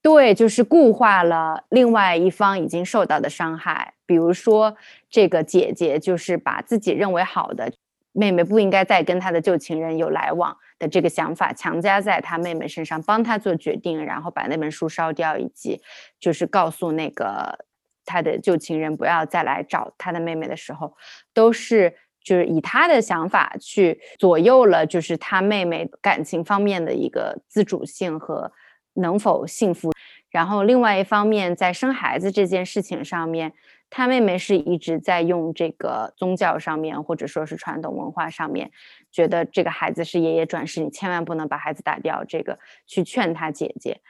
[0.03, 3.95] 对，就是固化了另外一方已经受到的伤害。
[4.07, 4.77] 比如说，
[5.11, 7.73] 这个姐姐就是把自己认为好的
[8.13, 15.81] 妹妹不应该再跟她的旧情人有来往的这个想法强加在她妹妹身上，帮她做决定，然后把那本书烧掉，以及
[16.21, 17.67] 就是告诉那个。
[18.09, 20.97] 他的旧情人不要再来找他的妹妹的时候，
[21.35, 28.53] 都是就是以他的想法去左右了，就是他妹妹感情方面的一个自主性和
[28.97, 29.93] 能否幸福。
[30.31, 33.53] 然后另外一方面，在生孩子这件事情上面，
[33.89, 38.71] 他妹妹是一直在用这个宗教上面或者说是传统文化上面，
[39.11, 42.25] 觉得这个孩子是爷爷转世，你千万不能把孩子打掉。
[42.25, 44.01] 这个去劝他姐姐，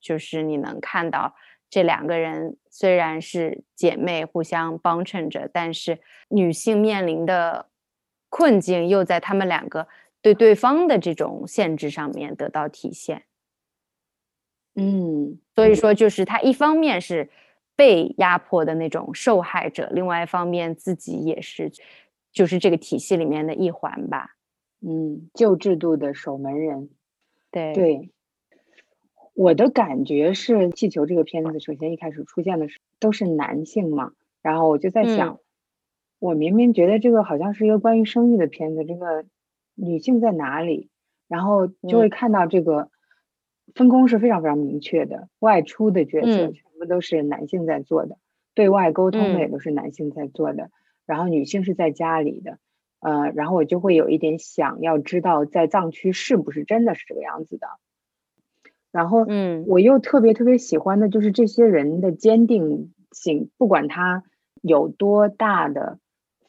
[0.00, 1.34] 就是你能看到。
[1.70, 7.68] 这两个人虽然是姐妹，互相帮衬着，但是女性面临的
[8.28, 9.86] 困境又在他们两个
[10.20, 13.22] 对对方的这种限制上面得到体现。
[14.74, 17.28] 嗯，所以说，就是他一方面是
[17.76, 21.72] 被压迫的那种受害者，另外一方面自己也是，
[22.32, 24.36] 就是这个体系里面的一环吧。
[24.80, 26.90] 嗯，旧制度的守门人。
[27.50, 28.10] 对对。
[29.34, 35.38] 我的感觉是，《气球》这个片子首先一开始出现的是都是男性嘛，然后我就在想，
[36.18, 39.24] 我明明觉得这个好像是一个关于生育的片子，这个
[39.74, 40.90] 女性在哪里？
[41.26, 42.90] 然后就会看到这个
[43.74, 48.18] 分工是非常非常明确的，外出的角色全部都是男性在做的，
[48.54, 50.70] 对外沟通的也都是男性在做的，
[51.06, 52.58] 然后女性是在家里的，
[53.00, 57.66] 呃，然后我就会有一点想要知道，在藏区是不是真的是这个样子的。
[58.92, 64.24] 然后，嗯，我又特别特别喜欢的就是这些人的坚定性，不管他
[64.62, 66.00] 有多大的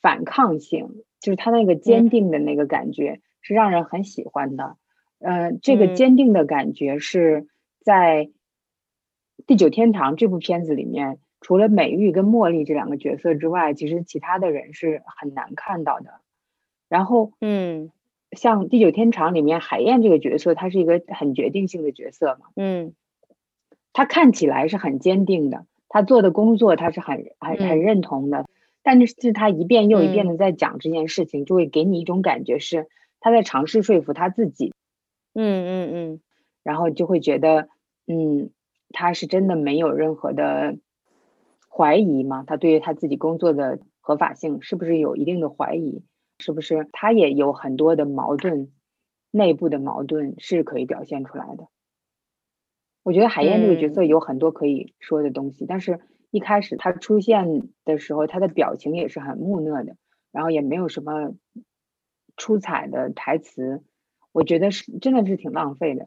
[0.02, 4.76] 反抗性，就是他那个坚定的那个感觉是让人很喜欢的。
[5.22, 7.48] 呃，这个坚定的感觉是
[7.80, 8.26] 在
[9.48, 16.22] 《地久天堂》这部片子里面，除了美玉跟茉莉这两个角色之外，其实其他的人是很难看到的。
[16.90, 17.92] 然后，嗯。
[18.34, 22.46] 像《地久天长》里面海燕这个角色，她是一个很决定性的角色嘛。
[22.56, 22.94] 嗯，
[23.92, 28.46] 她看起来是很坚定的，她做的工作她是很很很认同的。
[28.84, 32.88] 但是，是她一遍又一遍的在讲这件事情，就会给你一种感觉是
[33.20, 34.74] 她在尝试说服她自己。
[35.34, 36.22] 嗯嗯嗯，
[36.64, 37.70] 然后就会觉得，
[38.08, 38.52] 嗯，
[38.90, 40.78] 他是真的没有任何的
[41.70, 42.44] 怀疑吗？
[42.46, 46.04] 他对于他自己工作的合法性是不是有一定的怀疑？
[46.40, 48.72] 是不是他也有很多的矛盾，
[49.30, 51.68] 内部的矛盾是可以表现出来的？
[53.04, 59.96] 我觉得海燕这个角色有很多可以说的东西，但是一开始他出现的时候，他的表情也是很木讷的，
[60.32, 61.34] 然后也没有什么
[62.38, 63.84] 出彩的台词，
[64.32, 66.06] 我觉得是真的是挺浪费的。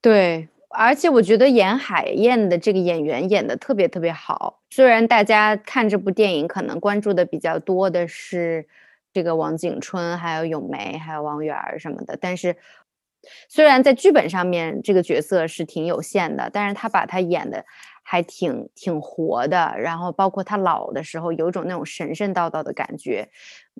[0.00, 8.66] 对，而且我觉得演海燕的这个演员演的特别特别好，虽然大家看这部电影可能关注的比较多的是。
[9.12, 12.54] 这个王景春，还有咏梅，还有王源儿什么的，但是
[13.48, 17.64] 虽然在剧本上面这个角色是挺有限的，但是他把他演的
[18.04, 23.28] 还挺挺活的，然后包括他老的时候有种那种神神叨叨的感觉，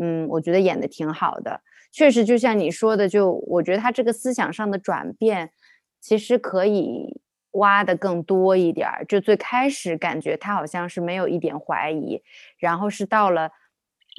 [0.01, 1.61] 嗯，我觉得演的挺好的。
[1.93, 5.51] 确实，就像你说的，就我觉得他这个思想上的转变，
[6.01, 7.21] 其实可以
[7.53, 9.05] 挖的更多一点儿。
[9.07, 12.23] 就最开始感觉他好像是没有一点怀疑，
[12.59, 13.51] 然后是到了。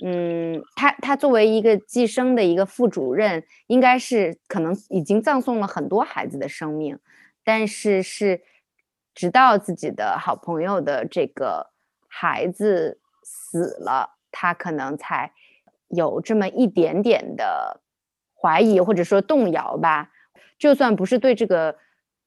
[0.03, 6.97] 嗯，他他作为一个寄生的一个副主任，应该是可能已经葬送了很多孩子的生命，
[7.43, 8.41] 但是是
[9.13, 11.71] 直到自己的好朋友的这个
[12.07, 15.34] 孩子死了，他可能才
[15.91, 17.82] 有这么一点点的
[18.34, 20.12] 怀疑或者说动摇吧。
[20.58, 21.75] 就算不是对这个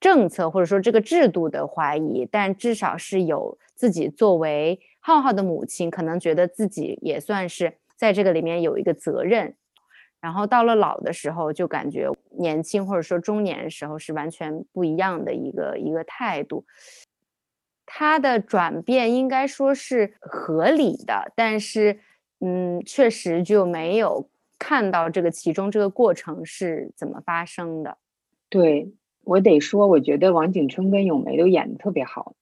[0.01, 4.81] 政策或者说这个制度的怀疑，但至少是有自己作为。
[5.07, 9.55] 浩浩的母亲可能觉得自己也算是在这个里面有一个责任，
[10.19, 16.65] 然后到了老的时候就感觉年轻或者说中年的时候是完全不一样的一个一个态度。
[17.85, 22.01] 他的转变应该说是合理的，但是
[22.45, 24.29] 嗯，确实就没有
[24.59, 27.97] 看到这个其中这个过程是怎么发生的。
[28.51, 32.35] 对我得说，我觉得王景春跟咏梅都演的特别好，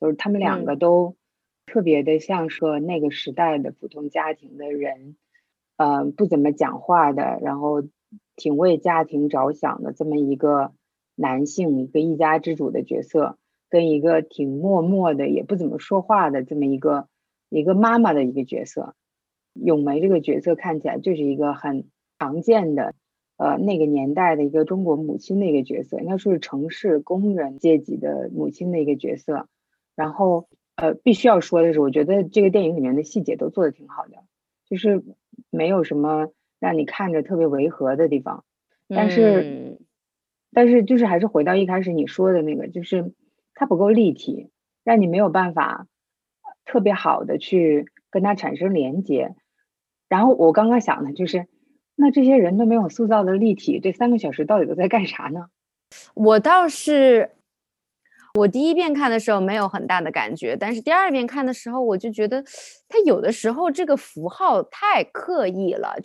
[0.00, 1.16] 就是他们两个都。
[1.66, 5.14] 特别的像是那个时代的普通家庭的人，
[5.76, 7.84] 呃，不怎么讲话的，然后
[8.34, 10.72] 挺为家庭着想的这么一个
[11.14, 17.06] 男性，一个一家之主的角色，跟一个挺默默的也不怎么说话的这么一个
[17.50, 18.96] 一个妈妈的一个角色。
[19.54, 21.84] 咏梅这个角色看起来就是一个很
[22.18, 22.94] 常见的，
[23.36, 29.48] 呃，那个年代的一个中国母亲的一个角色，应该说是城市工人阶级的母亲的一个角色，
[29.94, 30.48] 然后。
[30.76, 34.16] 呃，必须要说的是，我觉得这个电影里面的细节都做的挺好的，
[34.66, 35.04] 就是
[35.50, 38.46] 没有什么让你看着特别违和的地方。
[38.88, 39.78] 但是，
[40.54, 43.12] 但是就是还是回到一开始你说的那个，就是
[43.52, 44.48] 它不够立体，
[44.82, 45.86] 让你没有办法
[46.64, 49.34] 特别好的去跟它产生连接。
[50.08, 51.46] 然后我刚刚想的就是，
[51.94, 55.46] 那这些人都没有塑造的立体，这三个小时到底都在干啥呢？
[56.14, 57.30] 我倒是。
[58.34, 62.40] 我第一遍看的时候没有很大的感觉，但是第二遍看的时候，我就觉得
[62.88, 65.96] 他有的时候这个符号太刻意了，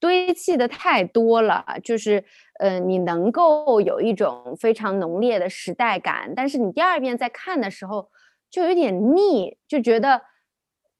[0.00, 2.24] 堆砌的太多了，就是
[2.58, 8.10] 呃，你能够有一种非常浓烈的时代感，但是你第二遍在看的时候
[8.50, 10.22] 就有点腻，就觉得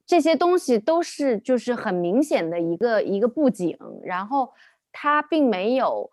[0.09, 4.53] 这些东西都是就是很明显的一个一个布景，然后
[4.91, 6.11] 它并没有。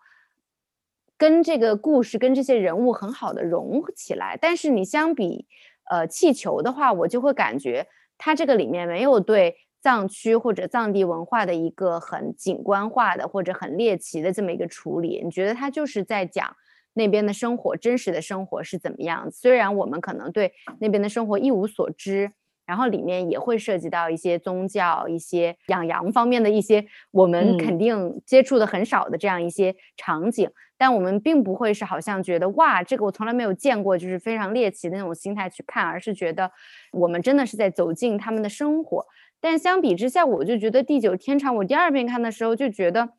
[1.18, 5.46] 跟这个故事跟这些人物很好的融起来，但是你相比，
[5.90, 7.86] 呃，气球的话，我就会感觉
[8.18, 15.22] 它这个里面没有对藏区或者藏地文化的一个很景观化的或者很猎奇的这么一个处理。
[15.24, 16.54] 你觉得它就是在讲
[16.92, 19.30] 那边的生活，真实的生活是怎么样？
[19.30, 22.32] 虽然我们可能对那边的生活一无所知。
[22.66, 36.50] 然后里面也会涉及到一些宗教、一些养羊方面的一些我们肯定接触的很少的这样一些场景，但我们并不会是好像觉得哇，这个我从来没有见过，就是非常猎奇的那种心态去看，而是觉得
[36.92, 39.06] 我们真的是在走进他们的生活。
[39.40, 43.10] 但相比之下，我就觉得《地久天长》，我第二遍看的时候就觉得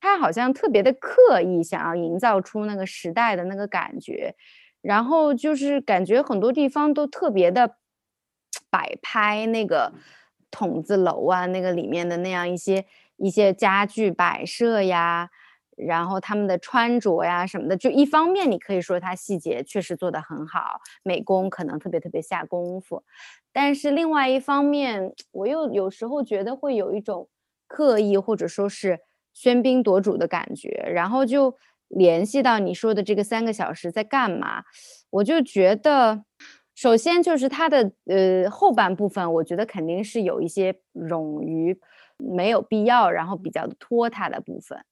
[0.00, 4.34] 他好像特别的刻意，想要营造出那个时代的那个感觉，
[4.80, 7.76] 然后就是感觉很多地方都特别的。
[8.74, 9.92] 摆拍那个
[10.50, 12.84] 筒子楼啊，那个里面的那样一些
[13.18, 15.30] 一些家具摆设呀，
[15.76, 23.04] 然后他们的穿着呀什么的，就一方面你可以说它细节确实做得很好，美工可能特别特别下功夫，
[23.52, 27.28] 但是另外一方面，我又有时候觉得会有一种
[27.68, 28.98] 刻意或者说是
[29.36, 31.56] 喧宾夺主的感觉，然后就
[31.86, 34.64] 联系到你说的这个三个小时在干嘛，
[35.10, 36.24] 我就觉得。
[36.74, 41.80] 首先就是它的呃后半部分，我觉得肯定是有一些冗余、
[42.18, 44.84] 没有必要，然后比较拖沓的部分，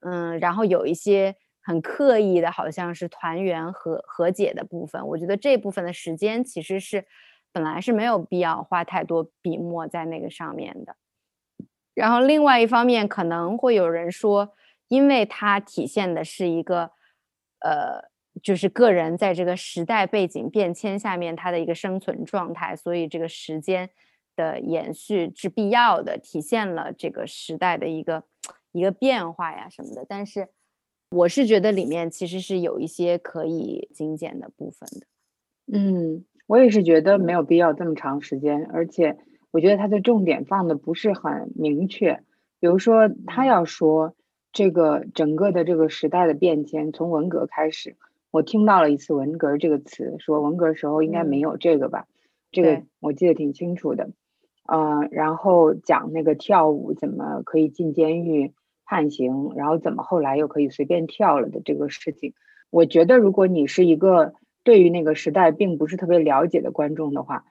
[0.00, 5.06] 嗯，然后有一些很刻意的，好像是团圆和和解的部分。
[5.08, 7.06] 我觉得这部分的时间其实是
[7.50, 10.96] 本来是没有必要花太多笔墨在那个上面的。
[11.94, 14.54] 然后另外一方面，可能会有人说，
[14.88, 16.90] 因为它体现的是一个
[17.60, 18.11] 呃。
[18.40, 23.90] 就是个人在这个时代背景变迁下面，他的一个生存状态，所以这个时间
[24.36, 28.24] 的延续是必要的，体现了这个时代的一个
[28.72, 30.06] 一个变化呀什么的。
[30.08, 30.48] 但是，
[31.10, 35.06] 我是觉得里面其实是有一些可以精简的部分的。
[35.70, 39.18] 嗯，我也是觉得没有必要这么长时间，而且
[39.50, 42.22] 我觉得他的重点放的不是很明确。
[42.58, 44.14] 比如说，他要说
[44.52, 47.96] 这个整个的这个时代的变迁，从文革开始，
[48.32, 52.06] 我听到了一次“文革”这个词，说文革时候应该没有这个吧？
[52.50, 54.10] 这个我记得挺清楚的。
[54.64, 58.54] 呃，然后讲那个跳舞怎么可以进监狱
[58.84, 62.32] 判刑，然后怎么后来又可以随便跳了的这个事情。
[62.70, 64.32] 我觉得，如果你是一个
[64.64, 67.44] 对于那个时代并不是特别了解的观众的话，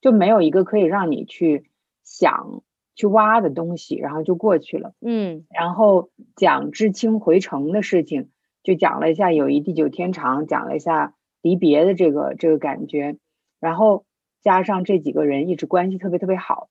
[0.00, 1.70] 就没有一个可以让你去
[2.04, 2.62] 想、
[2.94, 4.92] 去挖的东西，然后就过去了。
[5.00, 8.28] 嗯，然后讲知青回城的事情，
[8.62, 13.16] 就讲了一下友谊地久天长，讲了一下离别的这个这个感觉，
[13.60, 14.04] 然后。
[14.42, 16.70] 加上这几个人一直关系特别特别好，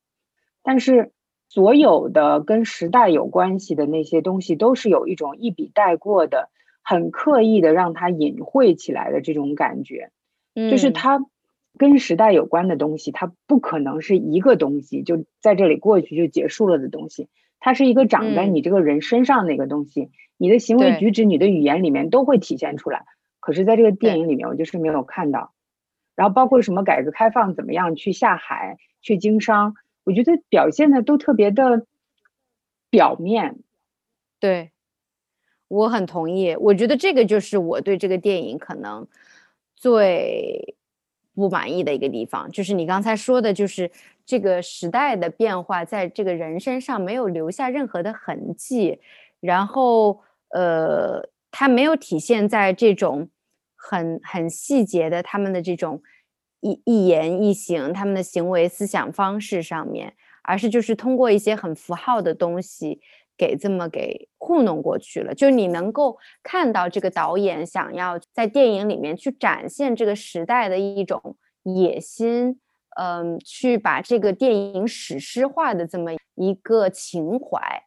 [0.63, 1.11] 但是
[1.49, 6.49] 所有的跟时代有关系的那些东西，都是有一种一笔带过的，
[6.81, 10.09] 很刻意的让它隐晦起来的这种感觉。
[10.55, 11.23] 就是它
[11.77, 17.27] 跟时代有关的东西，它不可能是一个东西就在这里过去就结束了的东西，
[17.59, 23.05] 它是一个长在你这个人身上的一个东西，你的行为举止、你的语言里面都会体现出来。
[23.39, 25.53] 可是，在这个电影里面，我就是没有看到。
[26.15, 31.85] 然后包括什么改革开放怎么样去下海去经商，我觉得表现的都特别的
[32.89, 33.59] 表面。
[34.39, 34.71] 对，
[35.69, 36.55] 我很同意。
[36.55, 39.07] 我觉得这个就是我对这个电影可能
[39.75, 40.75] 最
[41.33, 43.89] 不满意的一个地方，就是你刚才说的，就是
[44.29, 48.99] 这个时代的变化在这个人身上没有留下任何的痕迹，
[49.39, 53.29] 然后呃，它没有体现在这种。
[53.81, 56.03] 很很细节的，他们的这种
[56.59, 60.13] 一一言一行，他们的行为思想方式上面，
[60.43, 62.99] 而是就是通过一些很符号的东西
[63.37, 65.33] 给这么给糊弄过去了。
[65.33, 72.59] 就你能够看到这个导演想要在电影里面去展现这个时代的一种野心，
[72.99, 77.83] 嗯，去把这个电影史诗化的这么一个情怀。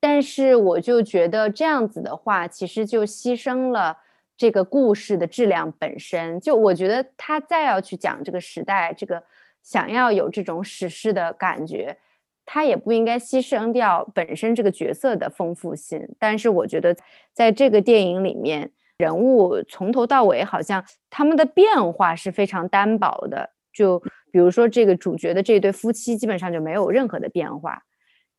[0.00, 3.98] 但是我就觉得这样子的话，其实就牺牲了。
[4.36, 9.22] 这个故事的质量本身就，我觉得他再要去讲这个时代，这个
[9.62, 11.96] 想要有这种史诗的感觉，
[12.44, 16.16] 他也不应该牺牲掉本身这个角色的丰富性。
[16.18, 16.96] 但是我觉得
[17.32, 23.50] 在这个电影里面，人物从头到尾好像他们的变化是非常单薄的。
[23.72, 24.02] 就
[24.34, 27.84] 比如说这个主角的这对夫妻，基本上就没有任何的变化。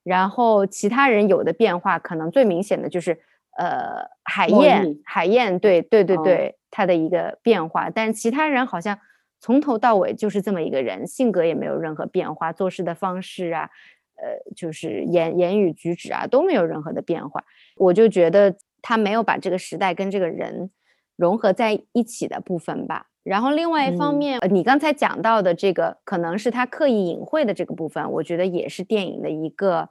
[0.03, 3.17] 然后其他人有的变化，可能最明显的就是。
[3.57, 8.99] 呃，海燕，海燕，对对对对，他的一个变化，但是其他人好像
[9.39, 13.69] 从头到尾就是这么一个人，性格也没有任何变化，做事的方式啊，
[14.17, 17.45] 呃，就是言言语举止啊都没有任何的变化。
[17.77, 20.69] 我就觉得他没有把这个时代跟这个人
[21.15, 23.07] 融合在一起的部分吧。
[23.23, 29.89] 然后另外一方面，你刚才讲到的这个可能是他刻意隐晦的这个部分，我觉得也是电影的一个。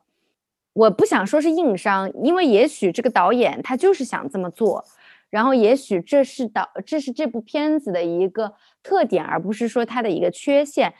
[0.72, 4.84] 我不想说是硬伤，因为也许这个导演他就是想这么做，
[5.30, 8.52] 然后也许这是导这是这部片子的一个
[8.82, 10.92] 特点，而不是说它的一个缺陷。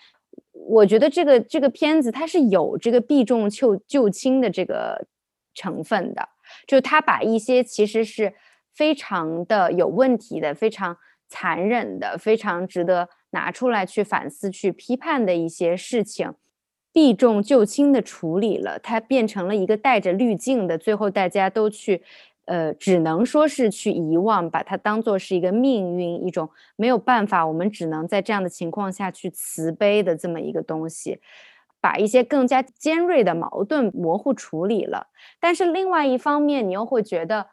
[0.52, 5.06] 我觉得这个这个片子它是有这个避重就就轻的这个
[5.54, 6.28] 成分的，
[6.66, 8.32] 就他把一些其实是
[8.74, 10.96] 非常的有问题的、非常
[11.28, 16.34] 残忍的、非常值得拿出来去反思、去批判的一些事情。
[16.92, 22.00] 避重就轻的处理了，它变成了一个带着滤镜的，最后大家都去，
[22.44, 31.18] 呃，只能说是去遗忘，把它当做是一个命运，一种没有办法，我们只能在这样的情况下去慈悲的这么一个东西，
[31.80, 35.08] 把一些更加尖锐的矛盾模糊处理了。
[35.40, 37.48] 但是另外一方面，你又会觉得，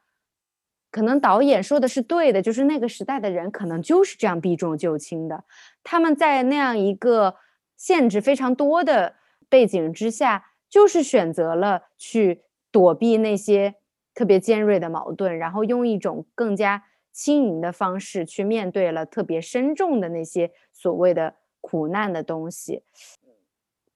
[0.91, 5.45] 可能导演说的是对的，就是那个时代的人可能就是这样避重就轻的，
[5.83, 7.37] 他们在那样一个
[7.75, 9.15] 限制非常多的。
[9.49, 13.75] 背景之下，就是选择了去躲避那些
[14.13, 22.83] 特别尖锐的矛盾，然后用一种更加轻盈的方式去面对了特别深重的那些所谓的苦难的东西。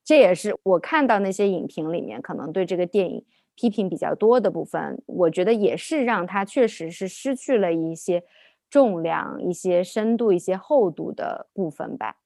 [0.04, 3.26] 这也是我看到那些影评里面可能对这个电影
[3.56, 5.02] 批评比较多的部分。
[5.06, 8.24] 我觉得也是让它确实是失去了一些
[8.70, 12.18] 重量、一些深度、一些厚度的部分吧。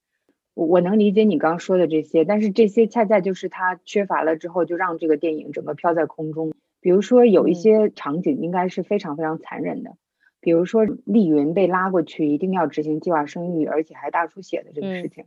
[0.56, 6.52] 我我能理解你刚刚说的这些，但是这些恰恰就是他缺乏了之后，就让这个电影整个飘在空中。
[6.82, 9.92] 比如说有一些场景应该是非常非常残忍的，
[10.42, 15.26] 比如说丽云被拉过去一定要执行计划生育，而且还大出血的这个事情，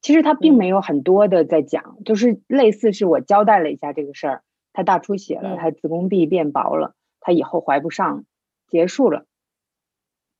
[0.00, 4.42] 其实他并没有很多的在讲，就是类似是我交代了一下这个事儿，
[4.74, 8.26] 她大出血了，她子宫壁变薄了，她以后怀不上，
[8.68, 9.24] 结束了，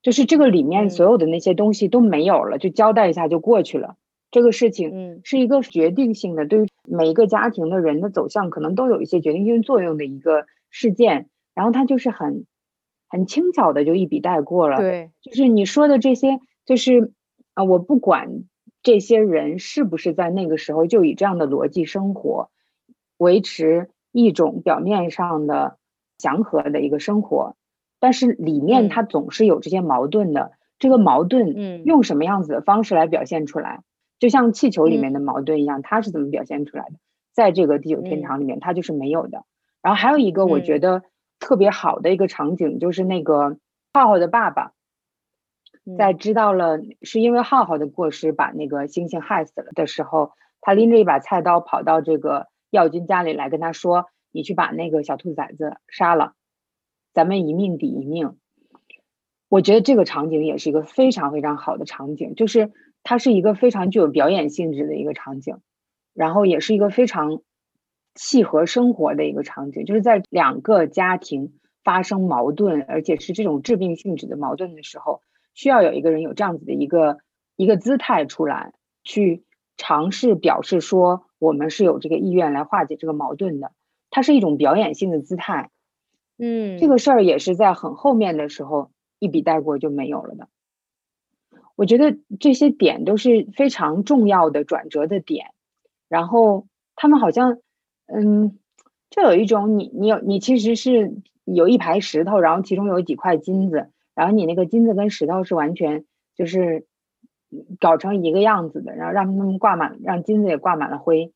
[0.02, 3.96] 就是这个里面所有的那些东西都没有了，就交代一下就过去了。
[4.30, 11.30] 这个事情，嗯，是一个决定性的，对于每一个家庭的人的走向，可能都有一些决定性作用的一个事件。
[11.54, 12.44] 然后他就是很
[13.08, 14.78] 很轻巧的就一笔带过了。
[14.78, 17.12] 对，就是你说的这些，就是
[17.54, 18.42] 啊，我不管
[18.82, 22.50] 这些人是不是在那个时候就以这样的逻辑生活，
[23.16, 25.76] 维持一种表面上的
[26.18, 27.56] 祥和的一个生活，
[27.98, 30.52] 但是里面它总是有这些矛盾的。
[30.78, 33.82] 这个矛盾，嗯，用什么样子的方式来表现出来？
[34.18, 36.94] 就像气球里面的矛盾一样，它是怎么表现出来的？
[37.32, 39.44] 在这个地久天长里面，它就是没有的。
[39.82, 41.02] 然后还有一个我觉得
[41.38, 43.56] 特别好的一个场景，就是那个
[43.92, 44.72] 浩浩的爸爸，
[45.96, 56.34] 在知道了是因为浩浩的过失把那个猩猩害死了的时候，他拎着一把菜刀跑到这个耀军家里来跟他说：“你去把那个小兔崽子杀了，
[57.12, 58.36] 咱们一命抵一命。”
[59.48, 62.72] 我觉得这个场景也是一个非常非常好的场景，就是
[63.04, 65.58] 它是一个非常具有表演性质的一个场景，
[66.12, 67.42] 然后也是一个非常
[68.16, 71.52] 契合生活的一个场景，就是在两个家庭
[71.84, 75.20] 发生矛盾，而且是这种致命性质的矛盾的时候，
[75.54, 77.18] 需要有一个人有这样子的一个
[77.54, 78.72] 一个姿态出来，
[79.04, 79.43] 去
[79.76, 83.72] 尝试表示说我们是有这个意愿来化解这个矛盾的，
[84.10, 85.70] 它是一种表演性的姿态。
[86.38, 88.90] 嗯，这个事儿也是在很后面的时候。
[89.20, 90.48] 一笔带过就没有了的，
[91.76, 95.46] 我觉得这些点都是非常重要的转折的点，
[96.10, 97.58] 然后他们好像，
[98.06, 98.58] 嗯，
[99.08, 101.14] 就有一种你你有你其实是
[101.44, 106.04] 有一排石头，然后其中有几块金子，然后你那个金子跟石头是完全
[106.34, 106.84] 就是
[107.80, 111.32] 搞成一个样子的，然后让他们挂满，让金子也挂满了灰，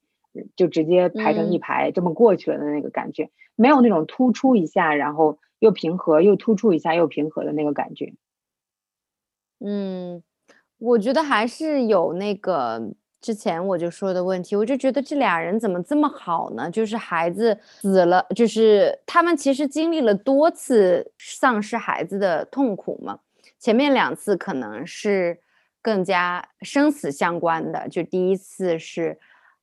[0.57, 5.39] 就直接排成一排这么过去了的那个感觉，没有那种突出一下，然后。
[5.61, 8.15] 又平和又突出一下，又平和的那个感觉。
[9.59, 10.23] 嗯，
[10.79, 12.81] 我觉得还是有那个
[13.21, 16.71] 之前我就说的问题，我就觉得这俩人怎么这么好呢？
[16.71, 23.19] 就是孩子死了，就是他们其实经历了多次丧失孩子的痛苦嘛。
[23.59, 25.41] 前面两次可能是
[25.89, 29.19] 更加生死相关的，就第一次是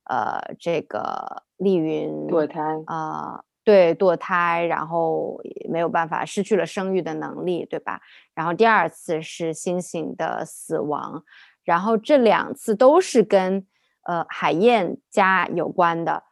[0.06, 3.44] 呃这个丽云堕胎啊。
[3.64, 8.02] 对堕胎，然后没有办法失去了生育的能力，对吧？
[8.34, 11.24] 然后第二次是星星的死亡，
[11.64, 13.66] 然后这两次都是跟
[14.04, 16.24] 呃海燕家有关的。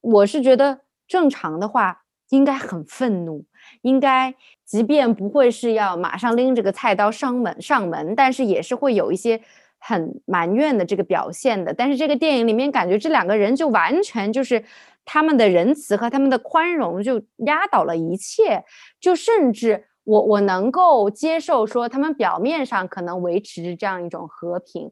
[0.00, 3.44] 我是觉得正常的话应该很愤怒，
[3.82, 4.34] 应该
[4.66, 9.40] 即便不会是要马上拎着个菜刀上门上门，但是也是会有一些
[9.78, 11.72] 很埋怨的这个表现的。
[11.72, 14.62] 但是这个电影里面感觉这两个人就完全就是。
[15.08, 18.64] 他们的仁慈和他们的宽容就压倒了一切，
[18.98, 24.90] 就甚至我我能够接受说他们表面上可能维持着这样一种和平，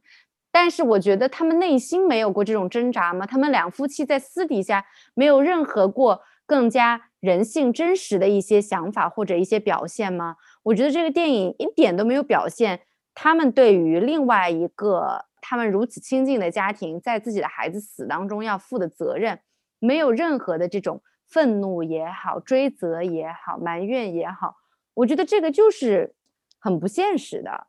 [0.53, 3.27] 但是我觉得他们内心没有过这种挣扎吗？
[3.27, 10.37] 他们两夫妻在私底下没有任何过更加人性真实的一些想法或者一些表现吗？
[10.63, 12.81] 我觉得这个电影一点都没有表现
[13.15, 19.41] 他们对于另外一个他们如此亲近的家庭在自己的孩子死当中要负的责任。
[19.79, 24.57] 没有任何的这种愤怒也好、追责也好、埋怨也好，
[24.95, 26.15] 我觉得这个就是
[26.59, 27.67] 很不现实的，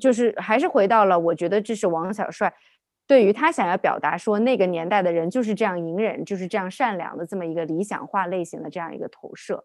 [0.00, 2.52] 就是还是回到了，我觉得这是王小帅
[3.06, 9.64] 对于他想要表达说那个年代的人就是这样隐忍、就是这样善良的这么一个理想化类型的这样一个投射。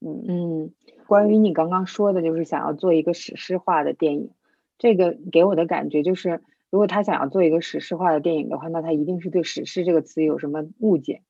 [0.00, 0.74] 嗯嗯，
[1.06, 4.30] 关于你刚刚说的，就是想要做一个史诗化的电影，
[4.78, 6.42] 这个给我的感觉就是。
[6.70, 11.22] 如果他想要做一个史诗化的电影的话，那他一定是对“史诗”这个词有什么误解，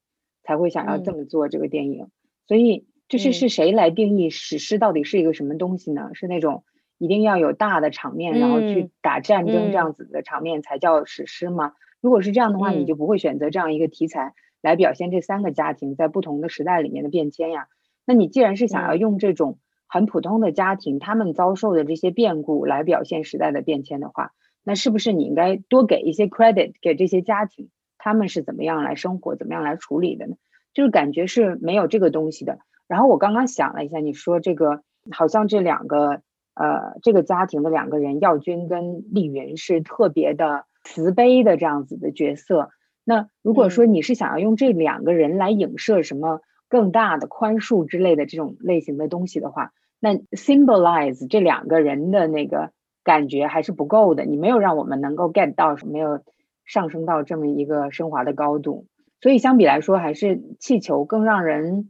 [0.43, 2.09] 才会想要这么做这个电影。
[2.49, 6.11] 所以，就是是谁来定义史诗到底是一个什么东西呢？
[6.13, 6.65] 是那种
[6.99, 11.73] 一定要有大的场面，然后去打战争这样子的场面才叫史诗吗？
[12.01, 17.69] 如果是这样的话，你就不会选择这样一个题材来表现这三个家庭在不同的时代里面的变迁呀。
[18.05, 24.33] 那你既然是想要用这种很普通的家庭他们遭受的这些变故来表现时代的变迁的话，
[24.65, 30.37] 那是不是你应该多给一些 credit 给这些家庭，他们是怎么样来生活，怎么样来处理的呢？
[30.75, 32.59] 就是感觉是没有这个东西的。
[32.87, 36.23] 然后我刚刚想了一下，你说这个好像这两个
[36.59, 42.71] 呃这个家庭的两个人，耀军跟丽云是特别的慈悲的这样子的角色。
[43.05, 52.73] 那如果说你是想要用这两个人来影射什么更大的宽恕之类的这种类型的东西的话，那 symbolize 这两个人的那个。
[53.05, 56.21] 感觉还是不够的，你没有让我们能够 get 到，没有
[56.67, 58.87] 上升到这么一个升华的高度，
[59.23, 61.89] 所以相比来说，还是气球更让人，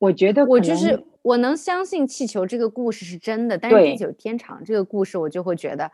[0.00, 5.90] 我觉得我就是我能相信气球这个故事是真的，但是地久天长这个故事，我就会觉得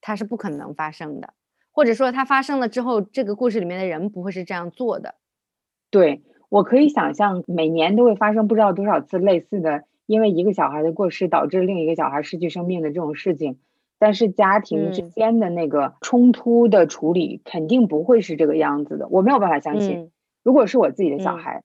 [0.00, 1.34] 它是不可能发生的，
[1.72, 5.16] 或者说它发生了之后，这个故事里面的人不会是这样做的。
[5.90, 13.58] 对我可以想象，每年都会发生不知道多少次类似的，因为一个小孩的过失导致另一个小孩失去生命的这种事情。
[14.00, 20.12] 但是家庭之间的那个冲突的处理肯定不会是这个样子的，我没有办法相信。
[20.44, 21.64] 如果是我自己的小孩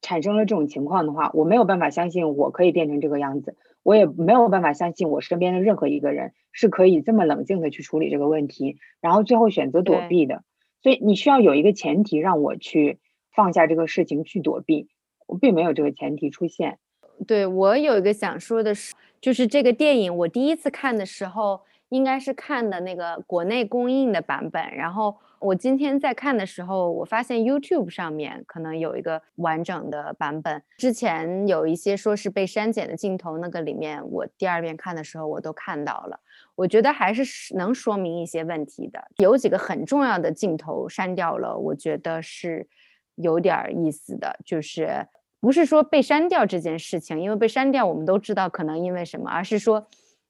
[0.00, 10.42] 产生了这种情况的话，我没有办法相信我可以变成这个样子，我也没有办法相信我身边的任何一个人是可以这么冷静的去处理这个问题，然后最后选择躲避的。
[10.82, 12.98] 所以你需要有一个前提让我去
[13.34, 14.88] 放下这个事情去躲避，
[15.26, 16.78] 我并没有这个前提出现。
[17.26, 18.94] 对我有一个想说的是。
[19.20, 24.74] 就是这个电影，我第一次看的时候，应该是看的那个国内公映的版本。
[24.74, 30.62] 然后我今天在看的时候，我发现 YouTube 上面可能有一个完整的版本。
[30.76, 36.20] 之前有一些说是被删减的镜头，那个里面我第二遍看的时候我都看到了。
[36.56, 39.02] 我觉得还是能说明一些问题的。
[39.18, 42.66] 有几个很重要的镜头删掉了，我觉得是
[43.14, 45.06] 有点意思的，就是。
[45.40, 49.86] 不是说被删掉这件事情，因为被删掉我们都知道可能因为什么，而是说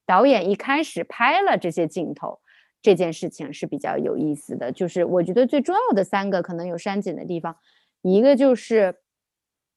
[0.09, 2.39] 导演一开始拍了这些镜头，
[2.81, 4.71] 这件事情是比较有意思的。
[4.71, 7.55] 就是我觉得最重要的三个可能有删减的地方，
[8.01, 8.95] 一个就是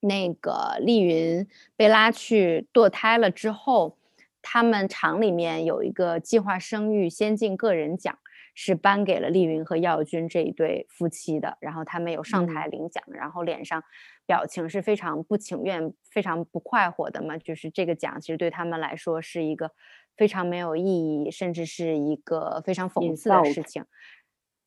[0.01, 3.99] 那个丽云被拉去堕胎了之后，
[4.41, 8.19] 他们厂里面有一个计划生育先进个人奖。
[8.55, 13.83] 是颁给了丽云和耀军这一对夫妻的，然后他们有上台领奖，然后脸上
[14.27, 17.39] 表情是非常不情愿、非常不快活的嘛。
[17.39, 19.71] 就是这个奖其实对他们来说是一个
[20.17, 23.85] 非常没有意义，甚至是一个非常讽刺的事情。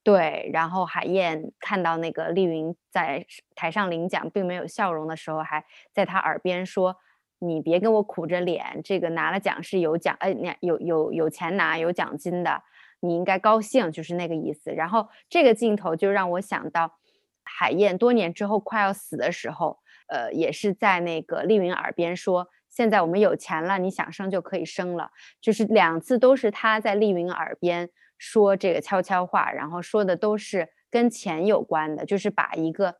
[0.03, 3.25] 对，然后海燕看到那个丽云在
[3.55, 6.97] 台上领奖并没有笑容的时候，还在她耳边说
[7.39, 12.63] ：“你别跟我苦着脸，这个拿了奖是有奖，呃，有有有钱拿，有奖金的。”
[13.01, 14.71] 你应该高兴，就是那个意思。
[14.71, 16.97] 然后这个镜头就让我想到，
[17.43, 25.09] 海燕多年之后快要死的时候，呃，也是在那个丽云耳边说：“现在我们有钱了，你想生就可以生了。”
[25.39, 32.95] 就是两次都是他在丽云耳边说这个悄悄话，然后说的都是跟钱有关的，就是把一个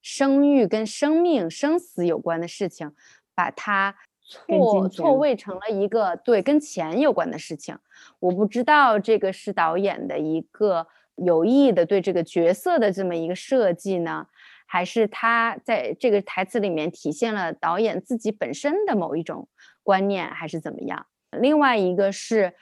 [0.00, 2.92] 生育跟生命、生死有关的事情，
[3.34, 3.96] 把它。
[4.28, 7.78] 错错位成了一个对跟钱有关的事情，
[8.18, 14.26] 我不知道这个是导演的一个有意的对这个角色的这么一个设计呢，
[14.66, 19.48] 还是他在这个台词里面体现了导演自己本身的某一种
[19.82, 21.06] 观念，还是怎么样？
[21.30, 22.52] 另外一个是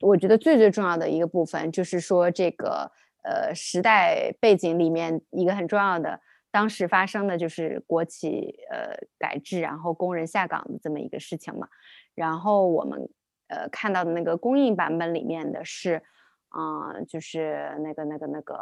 [0.00, 2.92] 我觉得最最重要的一个部分，就是说这个
[3.22, 6.20] 呃时代背景里面一个很重要的。
[6.50, 11.66] 当时发生的就是国企呃改制，然后工人下岗的这么一个事情嘛。
[12.14, 13.08] 然后我们
[13.48, 16.00] 呃看到的那个公映版本里面的是，
[16.50, 18.56] 啊，就是那个那个那个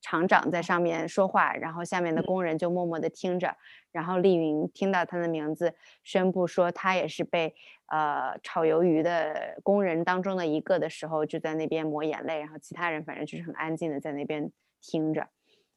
[0.00, 3.56] 厂长在上面说话，然后下面的工人就默默的听着。
[3.92, 5.74] 然后丽云听到他的名字，
[6.04, 7.54] 宣布说他也是被
[7.86, 12.40] 呃炒鱿鱼的工人当中的一个的时候，就在那边抹眼泪。
[12.40, 15.28] 然后其他人反正就是很安静的在那边听着。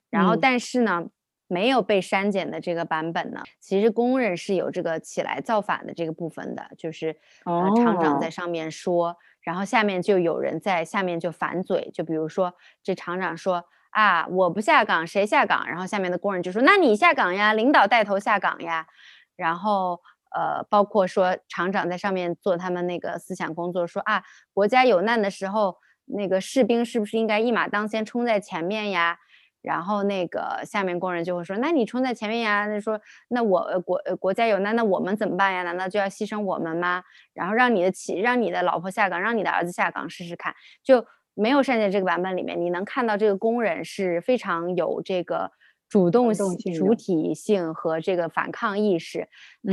[0.10, 1.10] 然后但是呢。
[1.48, 7.14] 没有被删减的这个版本呢，其实工人是有这个起来造反的这个部分的，就是
[7.44, 18.88] 呃厂长在上面说，然后下面就有人在下面就反嘴，就比如说这厂长说啊我不下岗谁下岗，然后下面的工人就说那你下岗呀，领导带头下岗呀，
[19.36, 20.02] 然后
[20.36, 24.24] 呃包括说厂长在上面做他们那个思想工作，说啊
[24.54, 29.18] 国家有难的时候，那个士兵是不是应该一马当先冲在前面呀？
[29.62, 35.62] 然后那个下面工人就会说：“那你冲在前面呀？”那说：“那我国国家有难，那我们怎么办呀？
[35.62, 37.04] 难道就要牺牲我们吗？
[37.36, 45.52] 然后让你的妻，让你的老婆下岗，让你的儿子下岗试试看。”就没有删减这个版本里面，你能看到这个工人是非常有这个
[45.90, 49.28] 主动性、主体性和这个反抗意识，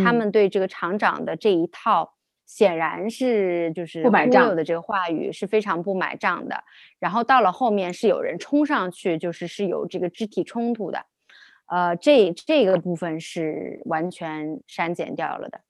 [0.05, 2.15] 他们对这个厂长的这一套。
[2.49, 6.65] 显然是就是忽悠的这个话语是非常不买账的，
[6.99, 11.05] 然后到了后面是有人冲上去，就是是有这个肢体冲突的，
[11.67, 15.61] 呃，这这个部分是完全删减掉了的。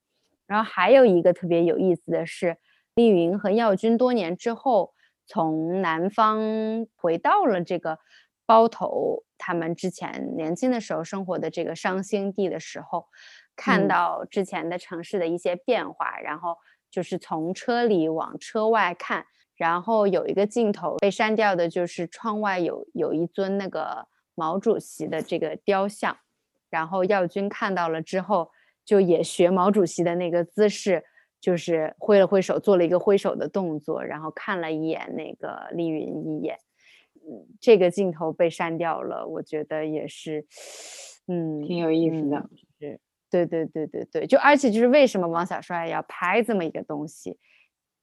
[0.47, 2.57] 然后还有一个特别有意思的是，
[2.95, 4.93] 丽云和耀军多年之后
[5.28, 6.40] 从南方
[6.96, 8.00] 回到了这个
[8.44, 13.06] 包头，他们之前年轻的时候生活的这个伤心地的时候。
[13.60, 16.56] 看到之前的城市的一些变化，然后
[16.92, 19.26] 就是从车里往车外看，
[19.56, 24.06] 然后有一个镜头被删掉的，就是窗外有有一尊那个
[24.36, 26.16] 毛主席的这个雕像，
[26.70, 28.52] 然后耀军看到了之后，
[28.84, 31.04] 就也学毛主席的那个姿势，
[31.41, 36.59] 就是挥了挥手，做了一个挥手的动作，然后看了一眼那个丽云一眼，
[37.14, 40.47] 嗯，这个镜头被删掉了，我觉得也是。
[41.30, 42.49] 嗯，挺有意思的。
[42.80, 47.36] 是，对对对对对，就而且就是为什么王小帅要拍这么一个东西，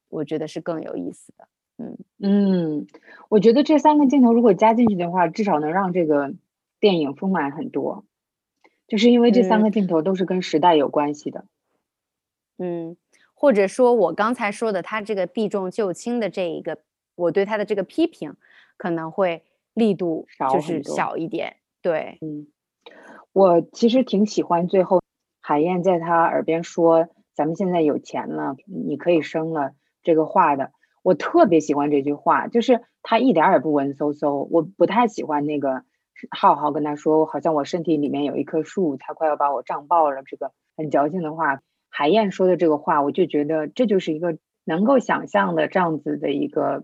[0.10, 1.48] 我觉得是更有意思的。
[1.78, 2.88] 嗯嗯，
[3.28, 6.34] 我觉得这三个镜头如果加进去的话，至少能让这个
[6.80, 8.06] 电影丰满很多。
[8.88, 11.46] 就是因为这三个镜头都是跟时代有关系的。
[12.60, 12.96] 嗯，
[13.38, 16.80] 或者说我刚才说的，他这个避重就轻的这一个，
[17.16, 18.36] 我对他的这个批评
[18.78, 21.58] 可能会力度就是小一点。
[21.82, 22.48] 对，嗯，
[23.34, 25.02] 我其实挺喜欢最后
[25.42, 30.72] 海燕在他耳边说：“咱们现在有钱了，你可以生了。”这个话的，
[31.04, 34.48] 我特别喜欢这句话，就是他一点也不文绉绉。
[34.50, 35.84] 我不太喜欢那个
[36.32, 41.62] 浩浩跟他说：“好像我身体里面有一棵树，他快要把我胀爆了。”这个很矫情的话。
[41.98, 46.84] 海燕说的这个话，我就觉得这就是一个能够想象的这样子的一个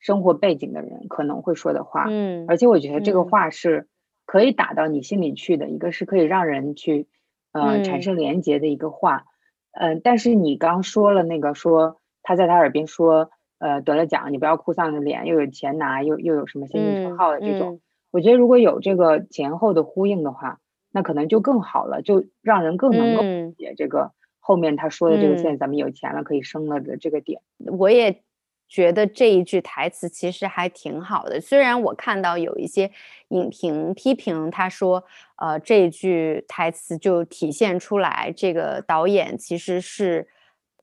[0.00, 2.06] 生活背景的人可能会说的话。
[2.08, 3.86] 嗯，而且我觉得这个话是
[4.26, 7.06] 可以打到你心里去的，一个是可以让人去
[7.52, 9.26] 呃产生连接的一个话。
[9.70, 17.80] 嗯，但是你刚说了那个说他在他耳边说，呃，得了奖你不要哭丧着脸，又有钱拿，又又有什么先进称号的这种，
[18.10, 20.58] 我觉得如果有这个前后的呼应的话，
[20.90, 24.10] 那可能就更好了，就让人更能够理解这个。
[24.46, 27.40] 后面他说的这个，现在咱们有钱了可以生了的这个点，
[27.78, 28.22] 我也
[28.68, 31.40] 觉得这一句台词其实还挺好的。
[31.40, 32.90] 虽然我看到有一些
[33.28, 35.02] 影评批评他说，
[35.36, 40.28] 呃，这一句台词就体现出来这个导演其实是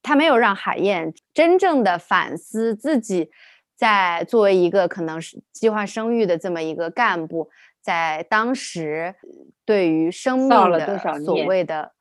[0.02, 3.30] 他没有让海燕真正的反思自己，
[3.76, 9.14] 在作为一个可能是计划生育的这么一个干部，在当时
[9.64, 11.92] 对于生命的所谓的。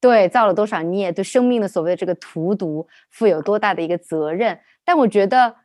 [0.00, 1.12] 对，造了多少孽？
[1.12, 4.58] 对生命的所谓的这个荼毒，负有多大的一个责任？
[4.82, 5.56] 但我觉得，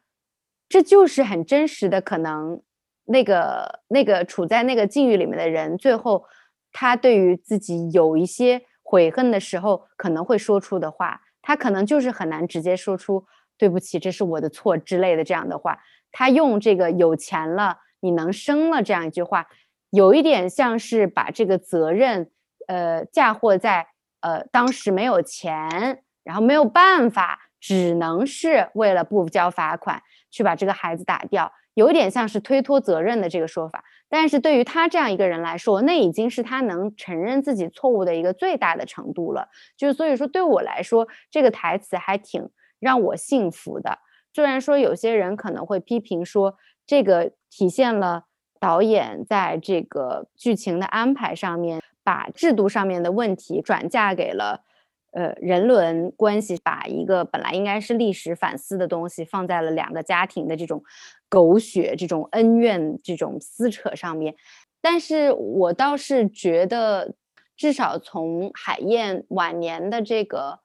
[0.68, 2.02] 这就是很真实的。
[2.02, 2.62] 可能
[3.06, 6.26] 那个那个处在那个境遇里面的人，最后
[6.74, 13.26] 他对于自己有一些悔恨的时候，可能会说出的话，他可能就是很难直接说出
[13.58, 15.80] “对不起，这是我的错”之类的这样的话。
[16.12, 19.48] 他用这个“有钱了，你能生了”这样一句话，
[19.92, 22.30] 有一点像是把这个责任，
[22.68, 23.88] 呃，嫁祸在。
[24.26, 30.02] 呃，当时没有钱，然后没有办法，只能是为了不交罚款
[30.32, 33.84] 去把这个孩子打掉，有点像是推脱责任的这个说法。
[34.10, 39.48] 但是对于他这样一个人来说，那已经是他能承认自己错误的一个最大的程度了。
[39.78, 42.50] 就是所以说，对我来说，这个台词还挺
[42.80, 44.00] 让我信服的。
[44.34, 46.56] 虽然说有些人可能会批评说，
[46.88, 48.24] 这个体现了
[48.60, 51.80] 导演在这个剧情的安排上面。
[52.06, 54.64] 把制度上面的问题转嫁给了，
[55.12, 60.84] 呃，人伦关系，把一个本来应该是历史反思的东西放在了两个家庭的这种
[61.28, 64.36] 狗血、这种恩怨、这种撕扯上面。
[64.80, 67.16] 但是我倒是觉得，
[67.58, 70.60] 至少从海燕晚年的这个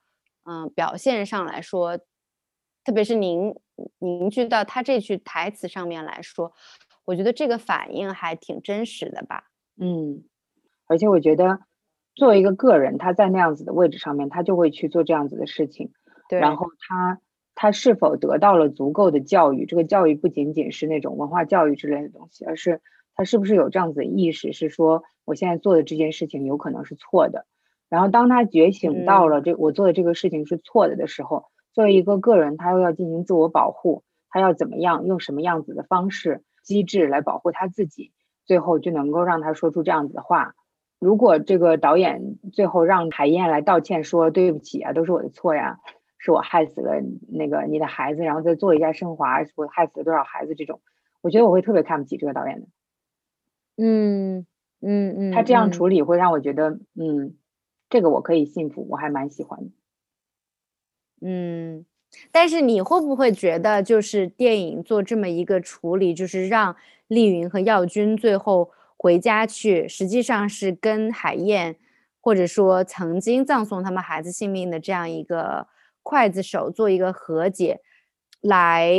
[0.45, 1.97] 嗯表现上来说，
[2.85, 3.55] 特别是凝
[3.99, 6.53] 凝聚到他这句台词上面来说，
[7.07, 9.45] 我觉得这个反应还挺真实的吧。
[9.81, 10.25] 嗯。
[10.91, 11.61] 而且我觉得，
[12.17, 15.93] 作为一个个人，他在那样子的位置上面，他就会去做这样子的事情。
[16.29, 16.41] 对。
[16.41, 17.21] 然后他
[17.55, 19.67] 他是否得到了足够的教育？
[19.67, 22.81] 这个教育不仅仅是那种文化教育之类的东西，而是
[23.15, 27.47] 他是不是有这样子的意识，是说我现在做的这件事情有可能是错的。
[27.89, 38.11] 然后当他觉醒到了这我做的这个事情是错的的时候，作为一个个人，他又要进行自我保护，他要怎么样用什么样子的方式机制来保护他自己，
[38.45, 40.55] 最后就能够让他说出这样子的话。
[41.01, 45.79] 如果这个导演最后让海燕来道歉，说对不起啊，都是我的错呀，
[46.19, 50.83] 是我害死了那个你的孩子，然后再做一下升华，我害死了多少孩子这种，
[51.23, 52.67] 我觉得我会特别看不起这个导演的。
[53.79, 54.47] 嗯
[54.83, 57.35] 嗯嗯，他这样处理会让我觉得，嗯，
[57.89, 59.71] 这个我可以信服，我还蛮喜欢的。
[61.23, 61.87] 嗯，
[62.31, 66.77] 但是你会不会觉得，就是电影做这么一个处理，就是让
[67.09, 68.71] 丽云和耀军最后。
[69.03, 71.77] 回家去，实际上是跟海燕，
[72.21, 75.69] 或者说曾经葬送他们孩子性命的这样一个
[76.05, 77.81] 刽子手做一个和解，
[78.43, 78.93] 来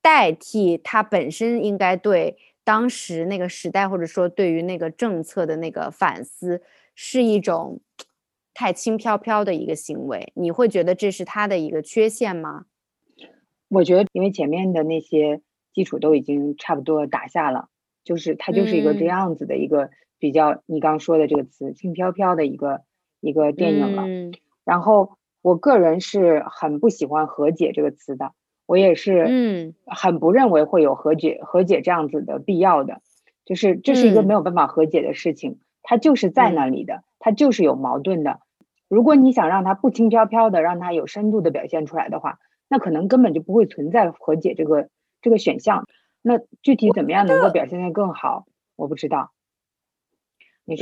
[0.00, 6.62] 代替他本身应该对当时那个时代，或者说对于那个政策的那个反思，
[6.94, 7.82] 是一种
[8.54, 10.32] 太轻飘飘的一个行为。
[10.36, 12.64] 你会觉得这是他的一个缺陷吗？
[13.68, 15.42] 我觉得，因为前面的那些
[15.74, 17.68] 基础都已经差不多打下了。
[18.04, 22.82] 就是它就是一个这样子的一个比较，你刚说的这个词轻飘飘的一个
[23.20, 24.04] 一个电影了。
[24.64, 28.32] 然后我个人是很不喜欢和解这个词的，
[28.66, 33.00] 我也是嗯很不认为会有和解和解这样子的必要的，
[33.44, 38.40] 就是这是一个没有办法和解的事情，它就是在那里的，它就是有矛盾的。
[38.88, 42.38] 如果你想让它不轻飘飘的，让它有深度的表现出来的话，
[42.68, 44.88] 那可能根本就不会存在和解这个
[45.20, 45.84] 这个选项。
[46.26, 48.46] 那具体怎么样能够表现得更好，
[48.76, 49.32] 我不知道。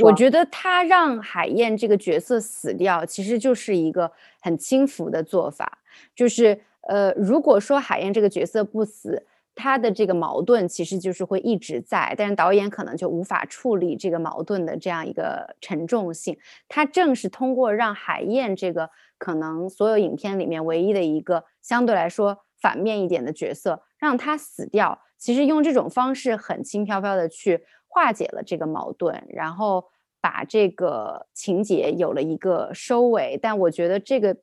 [0.01, 5.79] 我觉得他让海燕这个角色死掉，其实就是一个很轻浮的做法。
[6.15, 16.37] 就是呃，如果说海燕这个角色不死，他的这个矛盾其实就是会一直在，但是导演可能就无法处理这个矛盾的这样一个沉重性。
[16.69, 25.01] 他正是通过让海燕这个可能所有影片里面唯一的一个相对来说反面一点的角色，让他死掉。
[25.17, 27.65] 其实用这种方式很轻飘飘的去。
[27.95, 29.87] 化解了这个矛盾，然后
[30.19, 33.37] 把这个情节有了一个收尾。
[33.39, 34.35] 但我觉得这个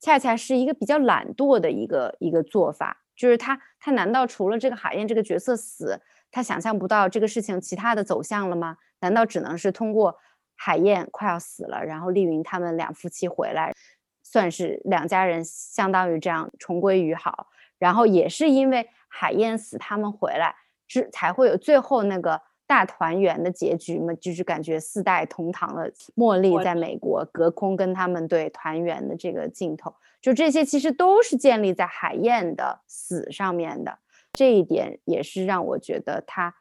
[0.00, 6.00] 恰恰是一个比较懒惰的一个一个做法，就是他他难道除了这个海燕这个角色死，
[6.30, 8.78] 他想象不到这个事情其他的走向了吗？
[9.00, 10.16] 难道只能是通过
[10.54, 13.74] 海燕快要死了，然后丽云他们两夫妻回来，
[14.22, 17.48] 算是两家人相当于这样重归于好？
[17.78, 20.54] 然后也是因为海燕死，他们回来，
[20.86, 22.40] 之才会有最后那个。
[22.68, 33.96] 大团圆的结局嘛，就是感觉四代同堂了茉莉在美国隔空跟他们对团圆的这个镜头，就这些其实都是建立在海燕的死上面的，
[34.32, 36.56] 这一点也是让我觉得他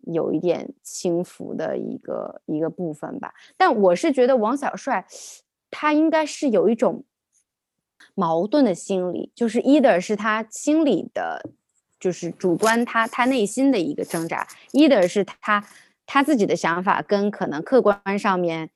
[0.00, 3.32] 有一点轻浮的一个一个部分吧。
[3.56, 5.06] 但我是觉得王小帅
[5.70, 7.04] 他应该是有一种
[8.14, 11.50] 矛盾的心理，就是 either 是他心里的。
[11.98, 15.66] 就是主观他他内心的一个挣扎，either 是他
[16.04, 18.68] 他自己的想法跟可能客观上面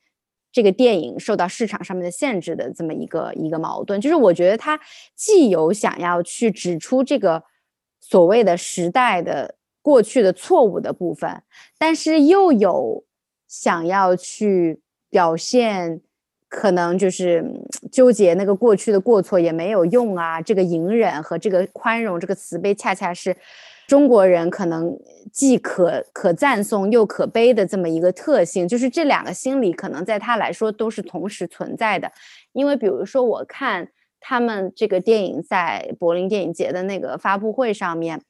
[0.50, 4.00] 这个电影受到市场上面的限制的这么一个一个矛盾。
[4.00, 4.80] 就是我觉得他
[5.14, 7.44] 既有想要去指出这个
[8.00, 11.42] 所谓的时代的过去的错误的部分，
[11.76, 13.04] 但是又有
[13.46, 16.00] 想要去表现。
[16.50, 17.42] 可能就是
[17.90, 20.42] 纠结那个过去的过错也没有用啊。
[20.42, 23.34] 这个隐忍和这个宽容，这个慈悲，恰恰是
[23.86, 24.98] 中国人可能
[25.32, 28.66] 既可可赞颂又可悲的这么一个特性。
[28.66, 32.10] 就是这两个心理，可能在他来说都是同时存在的。
[32.52, 33.88] 因为比如说，我看
[34.18, 38.20] 他们这个电影在柏林电影节的那个发布会上面。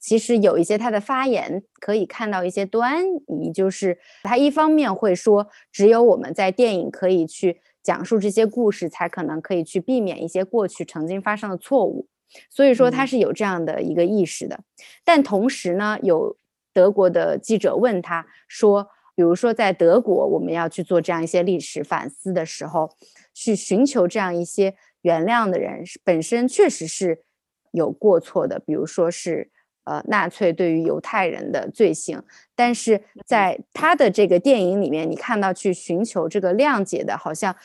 [0.00, 12.06] 其实有一些他的发言可以看到一些端倪，就是他一方面会说，只有我们在电影可以去讲述这些故事，才可能可以去避免一些过去曾经发生的错误，
[12.50, 14.60] 所以说他是有这样的一个意识的。
[15.06, 16.36] 但同时呢，有
[16.74, 22.94] 德国的记者问他说，比如说在德国，我们要去做这样一些历史反思的时候，
[23.32, 27.22] 去寻求这样一些原谅的人，本身确实是
[27.70, 29.50] 有过错的，比如说是。
[29.90, 32.22] 呃，纳粹对于犹太人的罪行，
[32.54, 37.56] 但是在他的这个电影里面，你看到去寻求这个谅解的，好像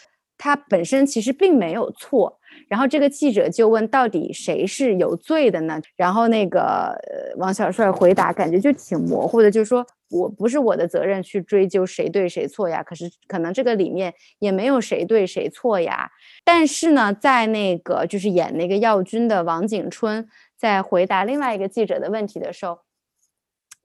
[0.43, 2.37] 他本身其实并没有错。
[2.67, 5.81] 然后这个记者就问，到底谁是有罪的呢？
[5.95, 6.93] 然后那个
[7.37, 12.83] 王小帅回答，感觉就挺模糊的，就是说我不是我的责任去追究谁对谁错呀。
[12.83, 16.11] 可是可能这个里面也没有谁对谁错呀。
[16.43, 20.27] 但是呢，在那个就是演那个耀军的王景春。
[20.55, 22.79] 在回答另外一个记者的问题的时候，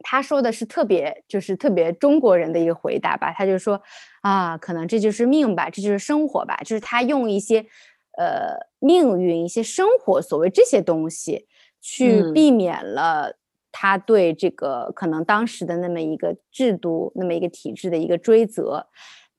[0.00, 3.82] 他说的是特别就是特别中国人的一个回答吧，他就说
[4.22, 7.66] 啊，可能这就是命吧，这就是生活吧，就是他用一些
[8.16, 11.48] 呃命运、一些生活所谓这些东西
[11.80, 13.36] 去避免了
[13.72, 18.86] 他对这个可能当时的那么一个制度、那么一个体制的一个追责。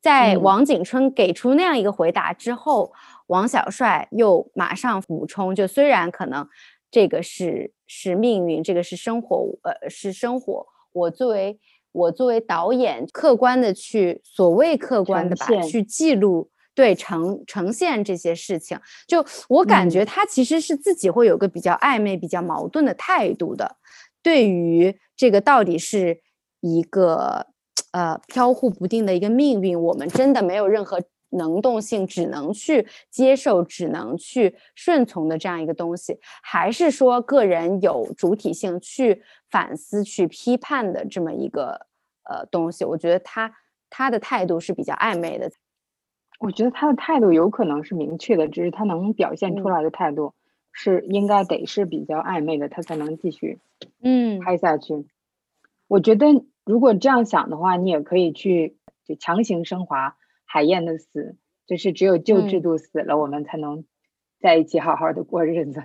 [0.01, 2.91] 在王景春给出那样一个回答之后，
[3.27, 6.47] 王小帅又马上补充，就虽然可能。
[6.91, 10.65] 这个是是命运，这个是生活，呃，是生活。
[10.91, 11.59] 我作为
[11.91, 18.79] 我作为导演，客观的去所谓客观的吧，去记录，对呈呈现这些事情。
[19.07, 23.77] 就我感觉他其实是自己会有个比较暧昧、比较矛盾的态度的。
[24.23, 26.21] 对于这个到底是
[26.59, 27.47] 一个
[27.91, 30.99] 呃飘忽不定的一个命运，我们真的没有任何。
[31.29, 41.87] 能动性只能去接受，只能去顺从的这样一个东西，还是说个人有主体性去反思、去批判的这么一个
[42.23, 42.83] 呃东西？
[42.83, 43.53] 我觉得他
[43.89, 45.51] 他的态度是比较暧昧的。
[46.39, 50.33] 我觉得他的态度有可能是明确的，只是他能表现出来的态度
[50.71, 53.59] 是应该得是比较暧昧的，他才能继续
[54.01, 55.05] 嗯拍下去。
[55.87, 56.27] 我觉得
[56.63, 60.15] 如果这样想的话，你也可以去就强行升华。
[60.51, 61.37] 海燕的死，
[61.67, 63.85] 就是只有旧制度死了，我们才能
[64.39, 65.83] 在一起好好的过日子。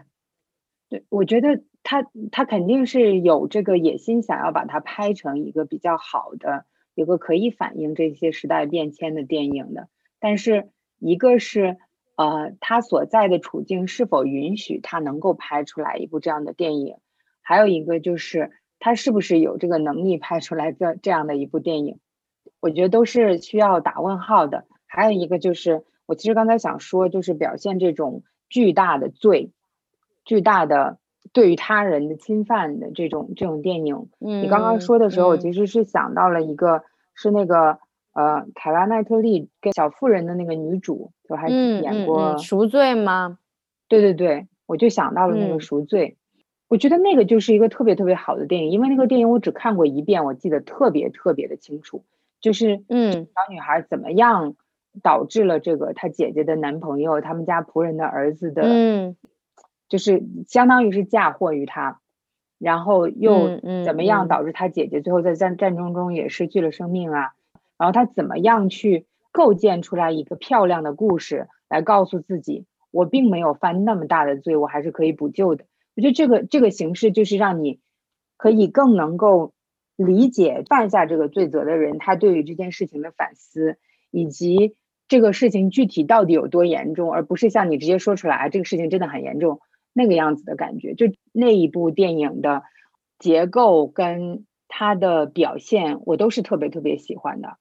[0.89, 9.91] 对，我觉得他他肯定是有这个野心，想要把它拍成一个比较好的一个可以反映这些时代变迁的电影的。
[10.19, 11.77] 但是一个是
[12.17, 16.97] 呃他所在的处境是否允许他能够拍出来一部这样的电影，
[17.43, 21.99] 还有一个就是他是不是有这个能力拍出来这这样的一部电影，
[22.65, 24.65] 我觉得都是需要打问号的。
[24.87, 29.51] 还有一个就是我其实刚才想说，就是表现这种巨大的罪，
[30.25, 30.97] 巨大的。
[31.33, 36.85] 对于他人的侵犯的这种这种电影，你刚刚说的时候，我其实是想到了一个，
[37.15, 37.79] 是那个
[38.13, 43.39] 呃凯拉奈特利跟小妇人的那个女主，我还演过赎罪吗？
[43.89, 46.19] 对对对，我就想到了那个赎罪，
[46.69, 52.05] 我觉得那个就是一个特别特别好的电影，因为那个电影我只看过一遍，我记得特别特别的清楚，
[52.45, 54.55] 就是嗯小女孩怎么样
[55.03, 59.17] 导致了这个她姐姐的男朋友，他们家仆人的儿子的嗯。
[59.89, 62.01] 就是相当于是嫁祸于她，
[62.59, 67.33] 然后又怎么样导致她姐姐最后在战战争中也失去了生命啊？
[67.79, 75.65] 然后她怎么样去构建出来一个漂亮的故事，来告诉自己我并没有犯那么大的罪，我还是可以补救的。
[75.97, 77.81] 我觉得这个这个形式就是让你
[78.37, 79.54] 可以更能够
[79.97, 83.79] 理解犯下这个罪责的人他对于这件事情的反思，
[84.11, 84.75] 以及
[85.09, 89.61] 这个事情具体到底有多严重，而不是像你直接说出来，这个事情真的很严重。
[89.93, 92.65] 那个样子的感觉，就那一部电影的
[93.21, 97.59] 结构跟它的表现，我都是特别特别喜欢的。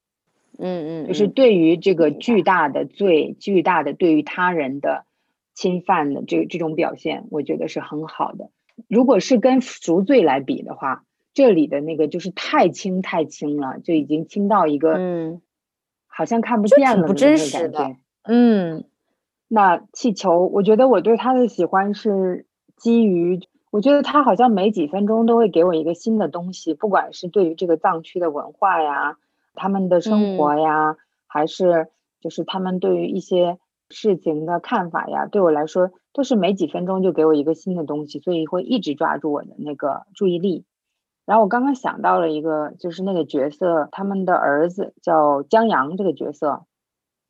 [0.58, 5.06] 嗯嗯，就是对于这个巨大的罪、巨大的对于他人的
[5.54, 8.50] 侵犯的这这种表现，我觉得是很好的。
[8.88, 11.04] 如果是跟赎罪来比的话，
[11.34, 15.42] 这里的那个就是太轻太轻了，就已经轻到一个嗯，
[16.08, 18.86] 好像看不见了不真实的，嗯。
[19.50, 29.18] 那气球，我觉得我对他的喜欢是基于，我觉得他好像每几分钟都会给我一个新的东西，不管是对于这个藏区的文化呀、
[29.54, 33.60] 他们的生活呀，还是就是他们对于一些
[33.90, 40.66] 事情的看法呀，对我来说都是每几分钟就给我一个新的东西，所以会一直抓住我的那个注意力。
[41.26, 46.66] 然后我刚刚想到了一个，就是那个角色，他们的儿子叫江阳，这个角色。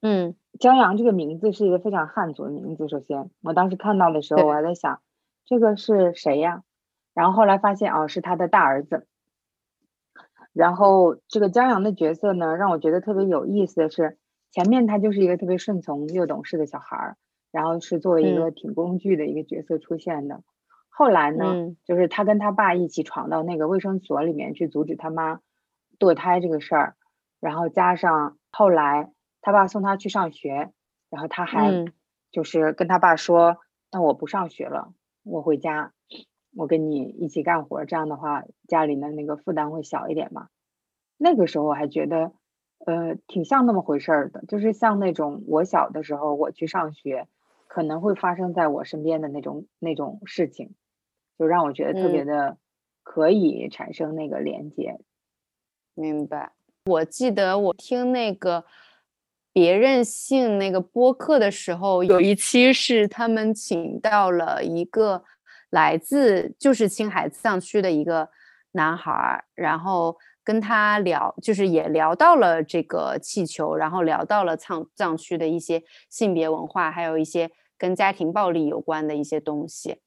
[0.02, 2.90] 嗯，江阳这个名字是一个非常汉族的名字。
[2.90, 5.00] 首先，我当时看到的时候，我还在想，
[5.46, 6.64] 这个是谁呀？
[7.14, 9.08] 然后后来发现，哦，是他的大儿子。
[10.52, 14.18] 然后这个江阳的角色呢，让我觉得特别有意思的是，
[14.52, 17.18] 前面他就是一个特别顺从又懂事的小孩儿，
[17.52, 20.42] 然后是作为一个挺工具的一个角色出现的。
[20.96, 25.42] 后来呢，就是他跟他爸一起闯到那个卫生所里面去阻止他妈
[25.98, 26.96] 堕胎这个事儿，
[27.40, 29.12] 然后加上后来。
[29.46, 30.72] 他爸送他去上学，
[31.10, 31.70] 然后他还
[32.32, 33.58] 就是跟他爸说
[33.92, 35.92] ：“那我不上学了，我回家，
[36.56, 40.48] 我跟你一起干活，这样的话家里的那个负担会小一点嘛。”
[41.20, 42.32] 那个时候我还觉得，
[42.86, 47.28] 呃，挺像那么回事儿的，就是像那种我小的时候我去上学，
[47.68, 50.74] 可能会发生在我身边的那种那种事情，
[51.38, 52.58] 就让我觉得特别的
[53.04, 55.00] 可以产生那个连接。
[55.94, 56.52] 明白。
[56.86, 58.66] 我记得我听那个。
[59.56, 65.24] 别任性那个播客的时候，有一期是他们请到了一个
[65.70, 68.28] 来自就是青海藏区的一个
[68.72, 80.02] 男孩，然后跟他聊，就是也聊到了这个气球，然后聊到了藏藏区的一些性别文化，还有一些跟家庭暴力有关的一些东西。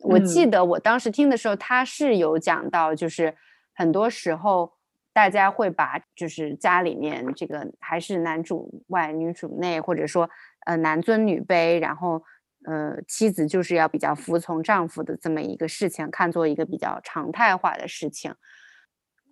[0.00, 3.36] 我记得我当时听的时候，他是有讲到，就是
[3.74, 4.72] 很多时候。
[5.12, 10.30] 大家会把就是家里面这个还是男主外女主内，或者说
[10.66, 12.22] 呃男尊女卑，然后
[12.64, 18.36] 呃妻子就是要比较服从丈夫的这么一个事情，看作一个比较常态化的事情。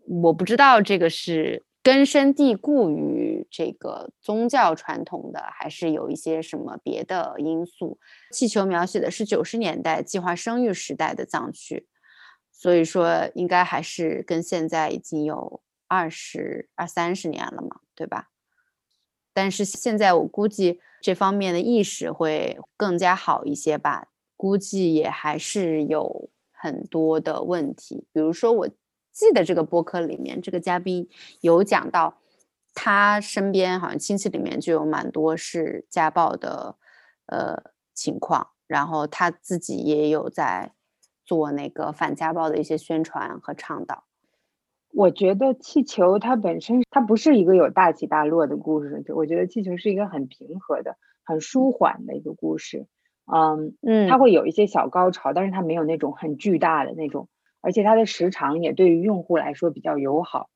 [0.08, 7.98] 我不知道这个是根深蒂固于这个宗教传统的，还是有一些什么别的因素。
[8.30, 11.86] 气球描写的是九十年代计划生育时代的藏区，
[12.52, 15.62] 所以说应该还是跟现在已经有。
[15.90, 18.28] 二十二三十年了嘛，对吧？
[19.32, 24.08] 但是现在我估计这方面的意识会更加好一些吧。
[24.36, 28.68] 估计也还是有很多的问题，比如说，我
[29.18, 31.08] 记得这个播客里面这个嘉宾
[31.40, 32.18] 有讲到，
[32.72, 36.76] 他身边好像亲戚里面就有蛮多是家暴的
[37.26, 40.70] 呃情况，然后他自己也有在
[41.24, 44.04] 做那个反家暴的一些宣传和倡导。
[44.92, 52.86] 我觉得气球它本身它不是一个有大起大落的故事，我觉得气球是一个很平和的、很舒缓的一个故事。
[53.26, 57.28] 嗯嗯，它会有一些小高潮，但是它没有那种很巨大的那种，
[57.60, 60.48] 而且它的时长也对于用户来说比较友好。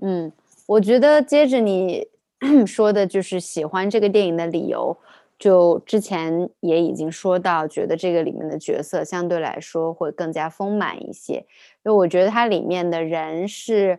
[0.00, 0.32] 嗯，
[0.66, 2.06] 我觉得接着你
[2.66, 4.96] 说的就是喜欢这个电影的理由，
[5.38, 11.34] 就之前也已经说到，觉得这个里面的角色相对来说会更加丰满一些。
[11.34, 13.98] 因为我觉得它里面的人是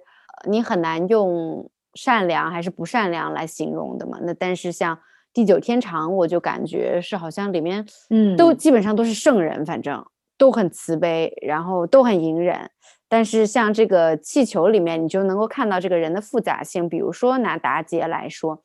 [0.50, 4.20] 你很难用善良还是不善良来形容的嘛。
[4.24, 4.98] 那但是像
[5.34, 10.06] 地久天长，我就感觉是好像里面嗯都基本上都是圣人，反正
[10.44, 12.70] 都很慈悲，然后都很隐忍。
[13.08, 16.90] 但是像这个气球里面，你就能够看到这个人的复杂性。
[16.90, 18.62] 比如说拿达杰来说，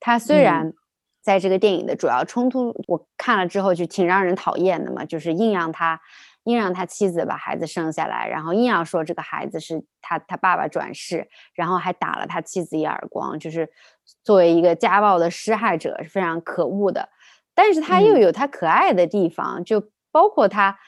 [0.00, 0.72] 他虽然
[1.20, 6.00] 在这个电影的主要冲突，我看了之后就挺让人讨厌的嘛，就是硬让他
[6.44, 13.68] 硬让他妻子把孩子生下来，然后硬要说这个孩子是他他爸爸转世，然后还打了他妻子一耳光，就是
[14.24, 17.10] 作为一个家暴的施害者是非常可恶的。
[17.54, 20.78] 但是他又有他可爱的地方，就包括他。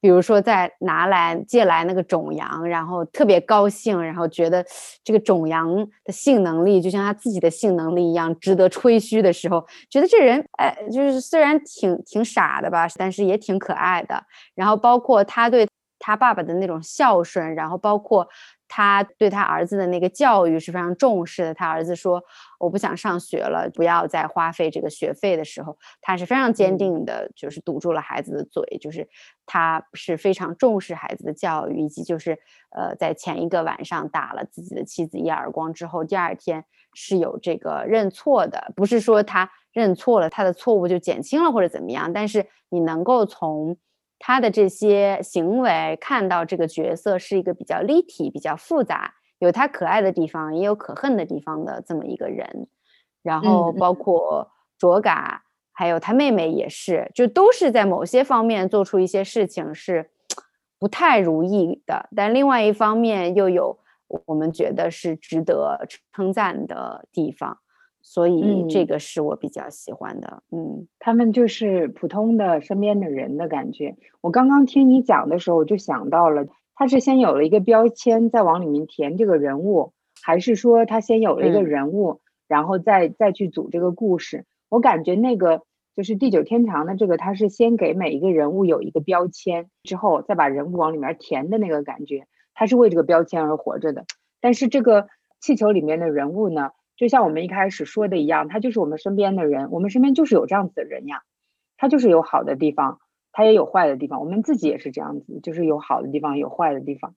[0.00, 4.64] 比如说，在拿来借来那个种羊，然后特别高兴，然后觉得
[5.04, 5.68] 这个种羊
[6.04, 14.24] 的性能力就像他自己的性能力一样值得吹嘘的时候，觉得这人哎，就是虽然挺挺傻的吧，但是也挺可爱的。
[14.54, 18.26] 然后包括他对他爸爸的那种孝顺，然后包括。
[18.72, 21.52] 他对他儿子的那个教育是非常重视的。
[21.52, 22.22] 他儿子说
[22.60, 28.62] ：“我不想上学了，不要再花费这个学费的时候，他是非常坚定的，就是堵住了孩子的嘴。
[28.80, 29.08] 就是
[29.46, 32.38] 他是非常重视孩子的教育，以及就是
[32.76, 42.12] 呃，在前一个晚上打了自己的妻子一耳光之后，第二天是有这个认错的，不是说他认错了，他的错误就减轻了或者怎么样。
[42.12, 43.76] 但是你能够从。”
[44.22, 52.68] 他的这些行为，看到这个角色是一个比较立体、比较复杂，有他可爱的地方，也有可恨的地方的这么一个人。
[53.22, 60.10] 然后包括卓嘎，还有他妹妹也是，就都是在某些方面做出一些事情是
[60.78, 63.78] 不太如意的，但另外一方面又有
[64.26, 67.58] 我们觉得是值得称赞的地方。
[68.02, 73.94] 所以这个是我比较喜欢的，嗯，他们就是普通的身边的人的感觉。
[74.22, 76.46] 我刚刚听你讲的时候，我就想到了，
[76.80, 84.46] 他是先有了一个标签，再往里面填这个人物，还是说他先有了一个人物，然后再再去组这个故事？
[84.70, 85.60] 我感觉那个
[85.94, 94.06] 就是地久天长的这个，他是先给每一个人物有一个标签，之后再把人物往里面填的那个感觉，他是为这个标签而活着的。
[94.40, 95.08] 但是这个
[95.38, 96.70] 气球里面的人物呢？
[96.96, 101.24] 就像我们一开始说的一样，他就是我们身边的人，我们身边就是有这样子的人呀。
[101.76, 103.00] 他就是有好的地方，
[103.32, 104.20] 他也有坏的地方。
[104.20, 107.14] 我们自己也是这样子，就是有好的地方，有坏的地方。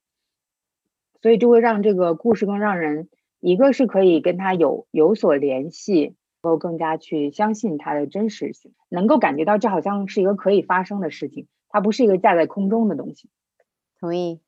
[1.21, 3.09] 所以就会让这个故事更让人，
[3.39, 13.29] 一个是可以跟他有有所联系，能够更加去相信它的真实性，能够感觉到这好像是一个可以发生的事情，它不是一个架在空中的东西。
[13.99, 14.41] 同意。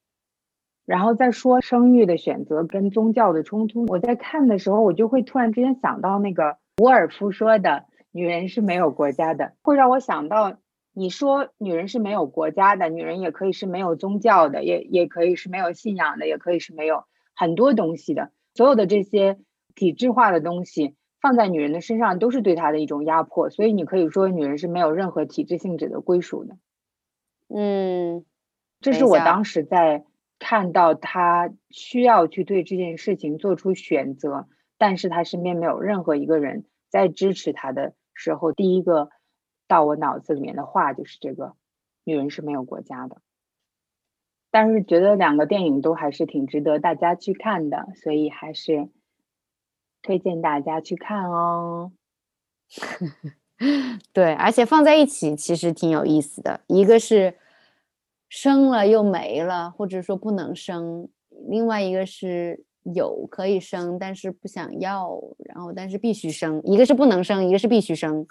[0.86, 10.58] 然后再说生育的选择跟宗教的冲突，我在看的时候，我就会突然之间想到那个伍尔夫说的“女人是没有国家的”，会让我想到
[10.96, 17.04] 你说女人是没有国家的，女人也可以是没有宗教的，也也可以是没有信仰的，也可以是没有
[17.36, 18.32] 很多东西的。
[18.54, 19.38] 所有的这些
[19.76, 23.50] 体制化的东西放在女人的身上，都是对她的一种压迫。
[23.50, 26.56] 所以你可以说女人是没有任何体制性质的归属的。
[27.50, 28.26] 嗯，
[28.82, 30.06] 这是我当时在。
[30.38, 39.10] 看到她需要去对这件事情做出选择，但是她身边没有任何一个人在支持她的时候，第一个
[39.68, 41.56] 到我脑子里面的话就是这个：
[42.04, 43.18] 女人是没有国家的。
[44.52, 48.90] 但是觉得两个电影都还是挺值得大家去看的，所以还是
[50.02, 51.92] 推荐大家去看哦。
[54.14, 57.36] 对，而且放在一起其实挺有意思的，一个是。
[58.28, 61.08] 生了又没了，或者说不能生；
[61.48, 66.60] 另外一个是有可以生，但是不想要，然后但是必须生。
[66.66, 68.28] 一个是不能生，一个是必须生，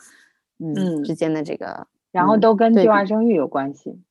[0.58, 4.02] 嗯，之间的这个，然后都跟计划生育有关系。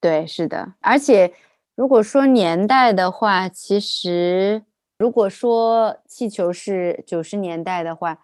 [0.00, 0.74] 对，是的。
[0.80, 1.32] 而且
[1.74, 4.62] 如果说年代的话，其实
[4.98, 8.18] 如果说气球是九十年代的话，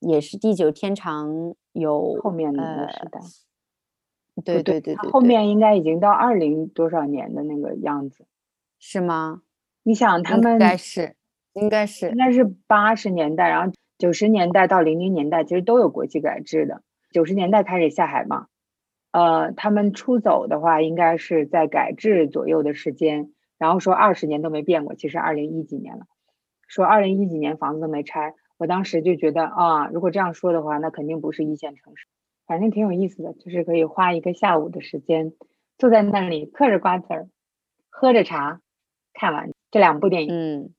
[0.00, 3.20] 也是地久天长有后面的时代。
[4.44, 8.24] 对对对对，后面应该已经到二零多少年的那个样子，
[8.80, 9.42] 是吗？
[9.82, 11.14] 你想他们应该是，
[11.52, 13.72] 应该是，应该是八十年代，然后
[14.02, 16.82] 九十年代到零零年代其实都有国际改制的。
[17.12, 18.48] 九十年代开始下海嘛，
[19.12, 26.06] 呃，他们出走的话应该是在改制左右的时间，然后说二十年都没变过，其实二零一几年了，
[26.66, 32.08] 说二零一几年房子都没拆，我当时就觉得啊，如果这样说的话，那肯定不是一线城市。
[32.44, 35.32] 反正挺有意思的，就是可以花一个下午的时间，
[35.78, 37.28] 坐在那里嗑着瓜子儿，
[37.88, 38.60] 喝着茶，
[39.12, 40.34] 看完这两部电影。
[40.34, 40.70] 嗯，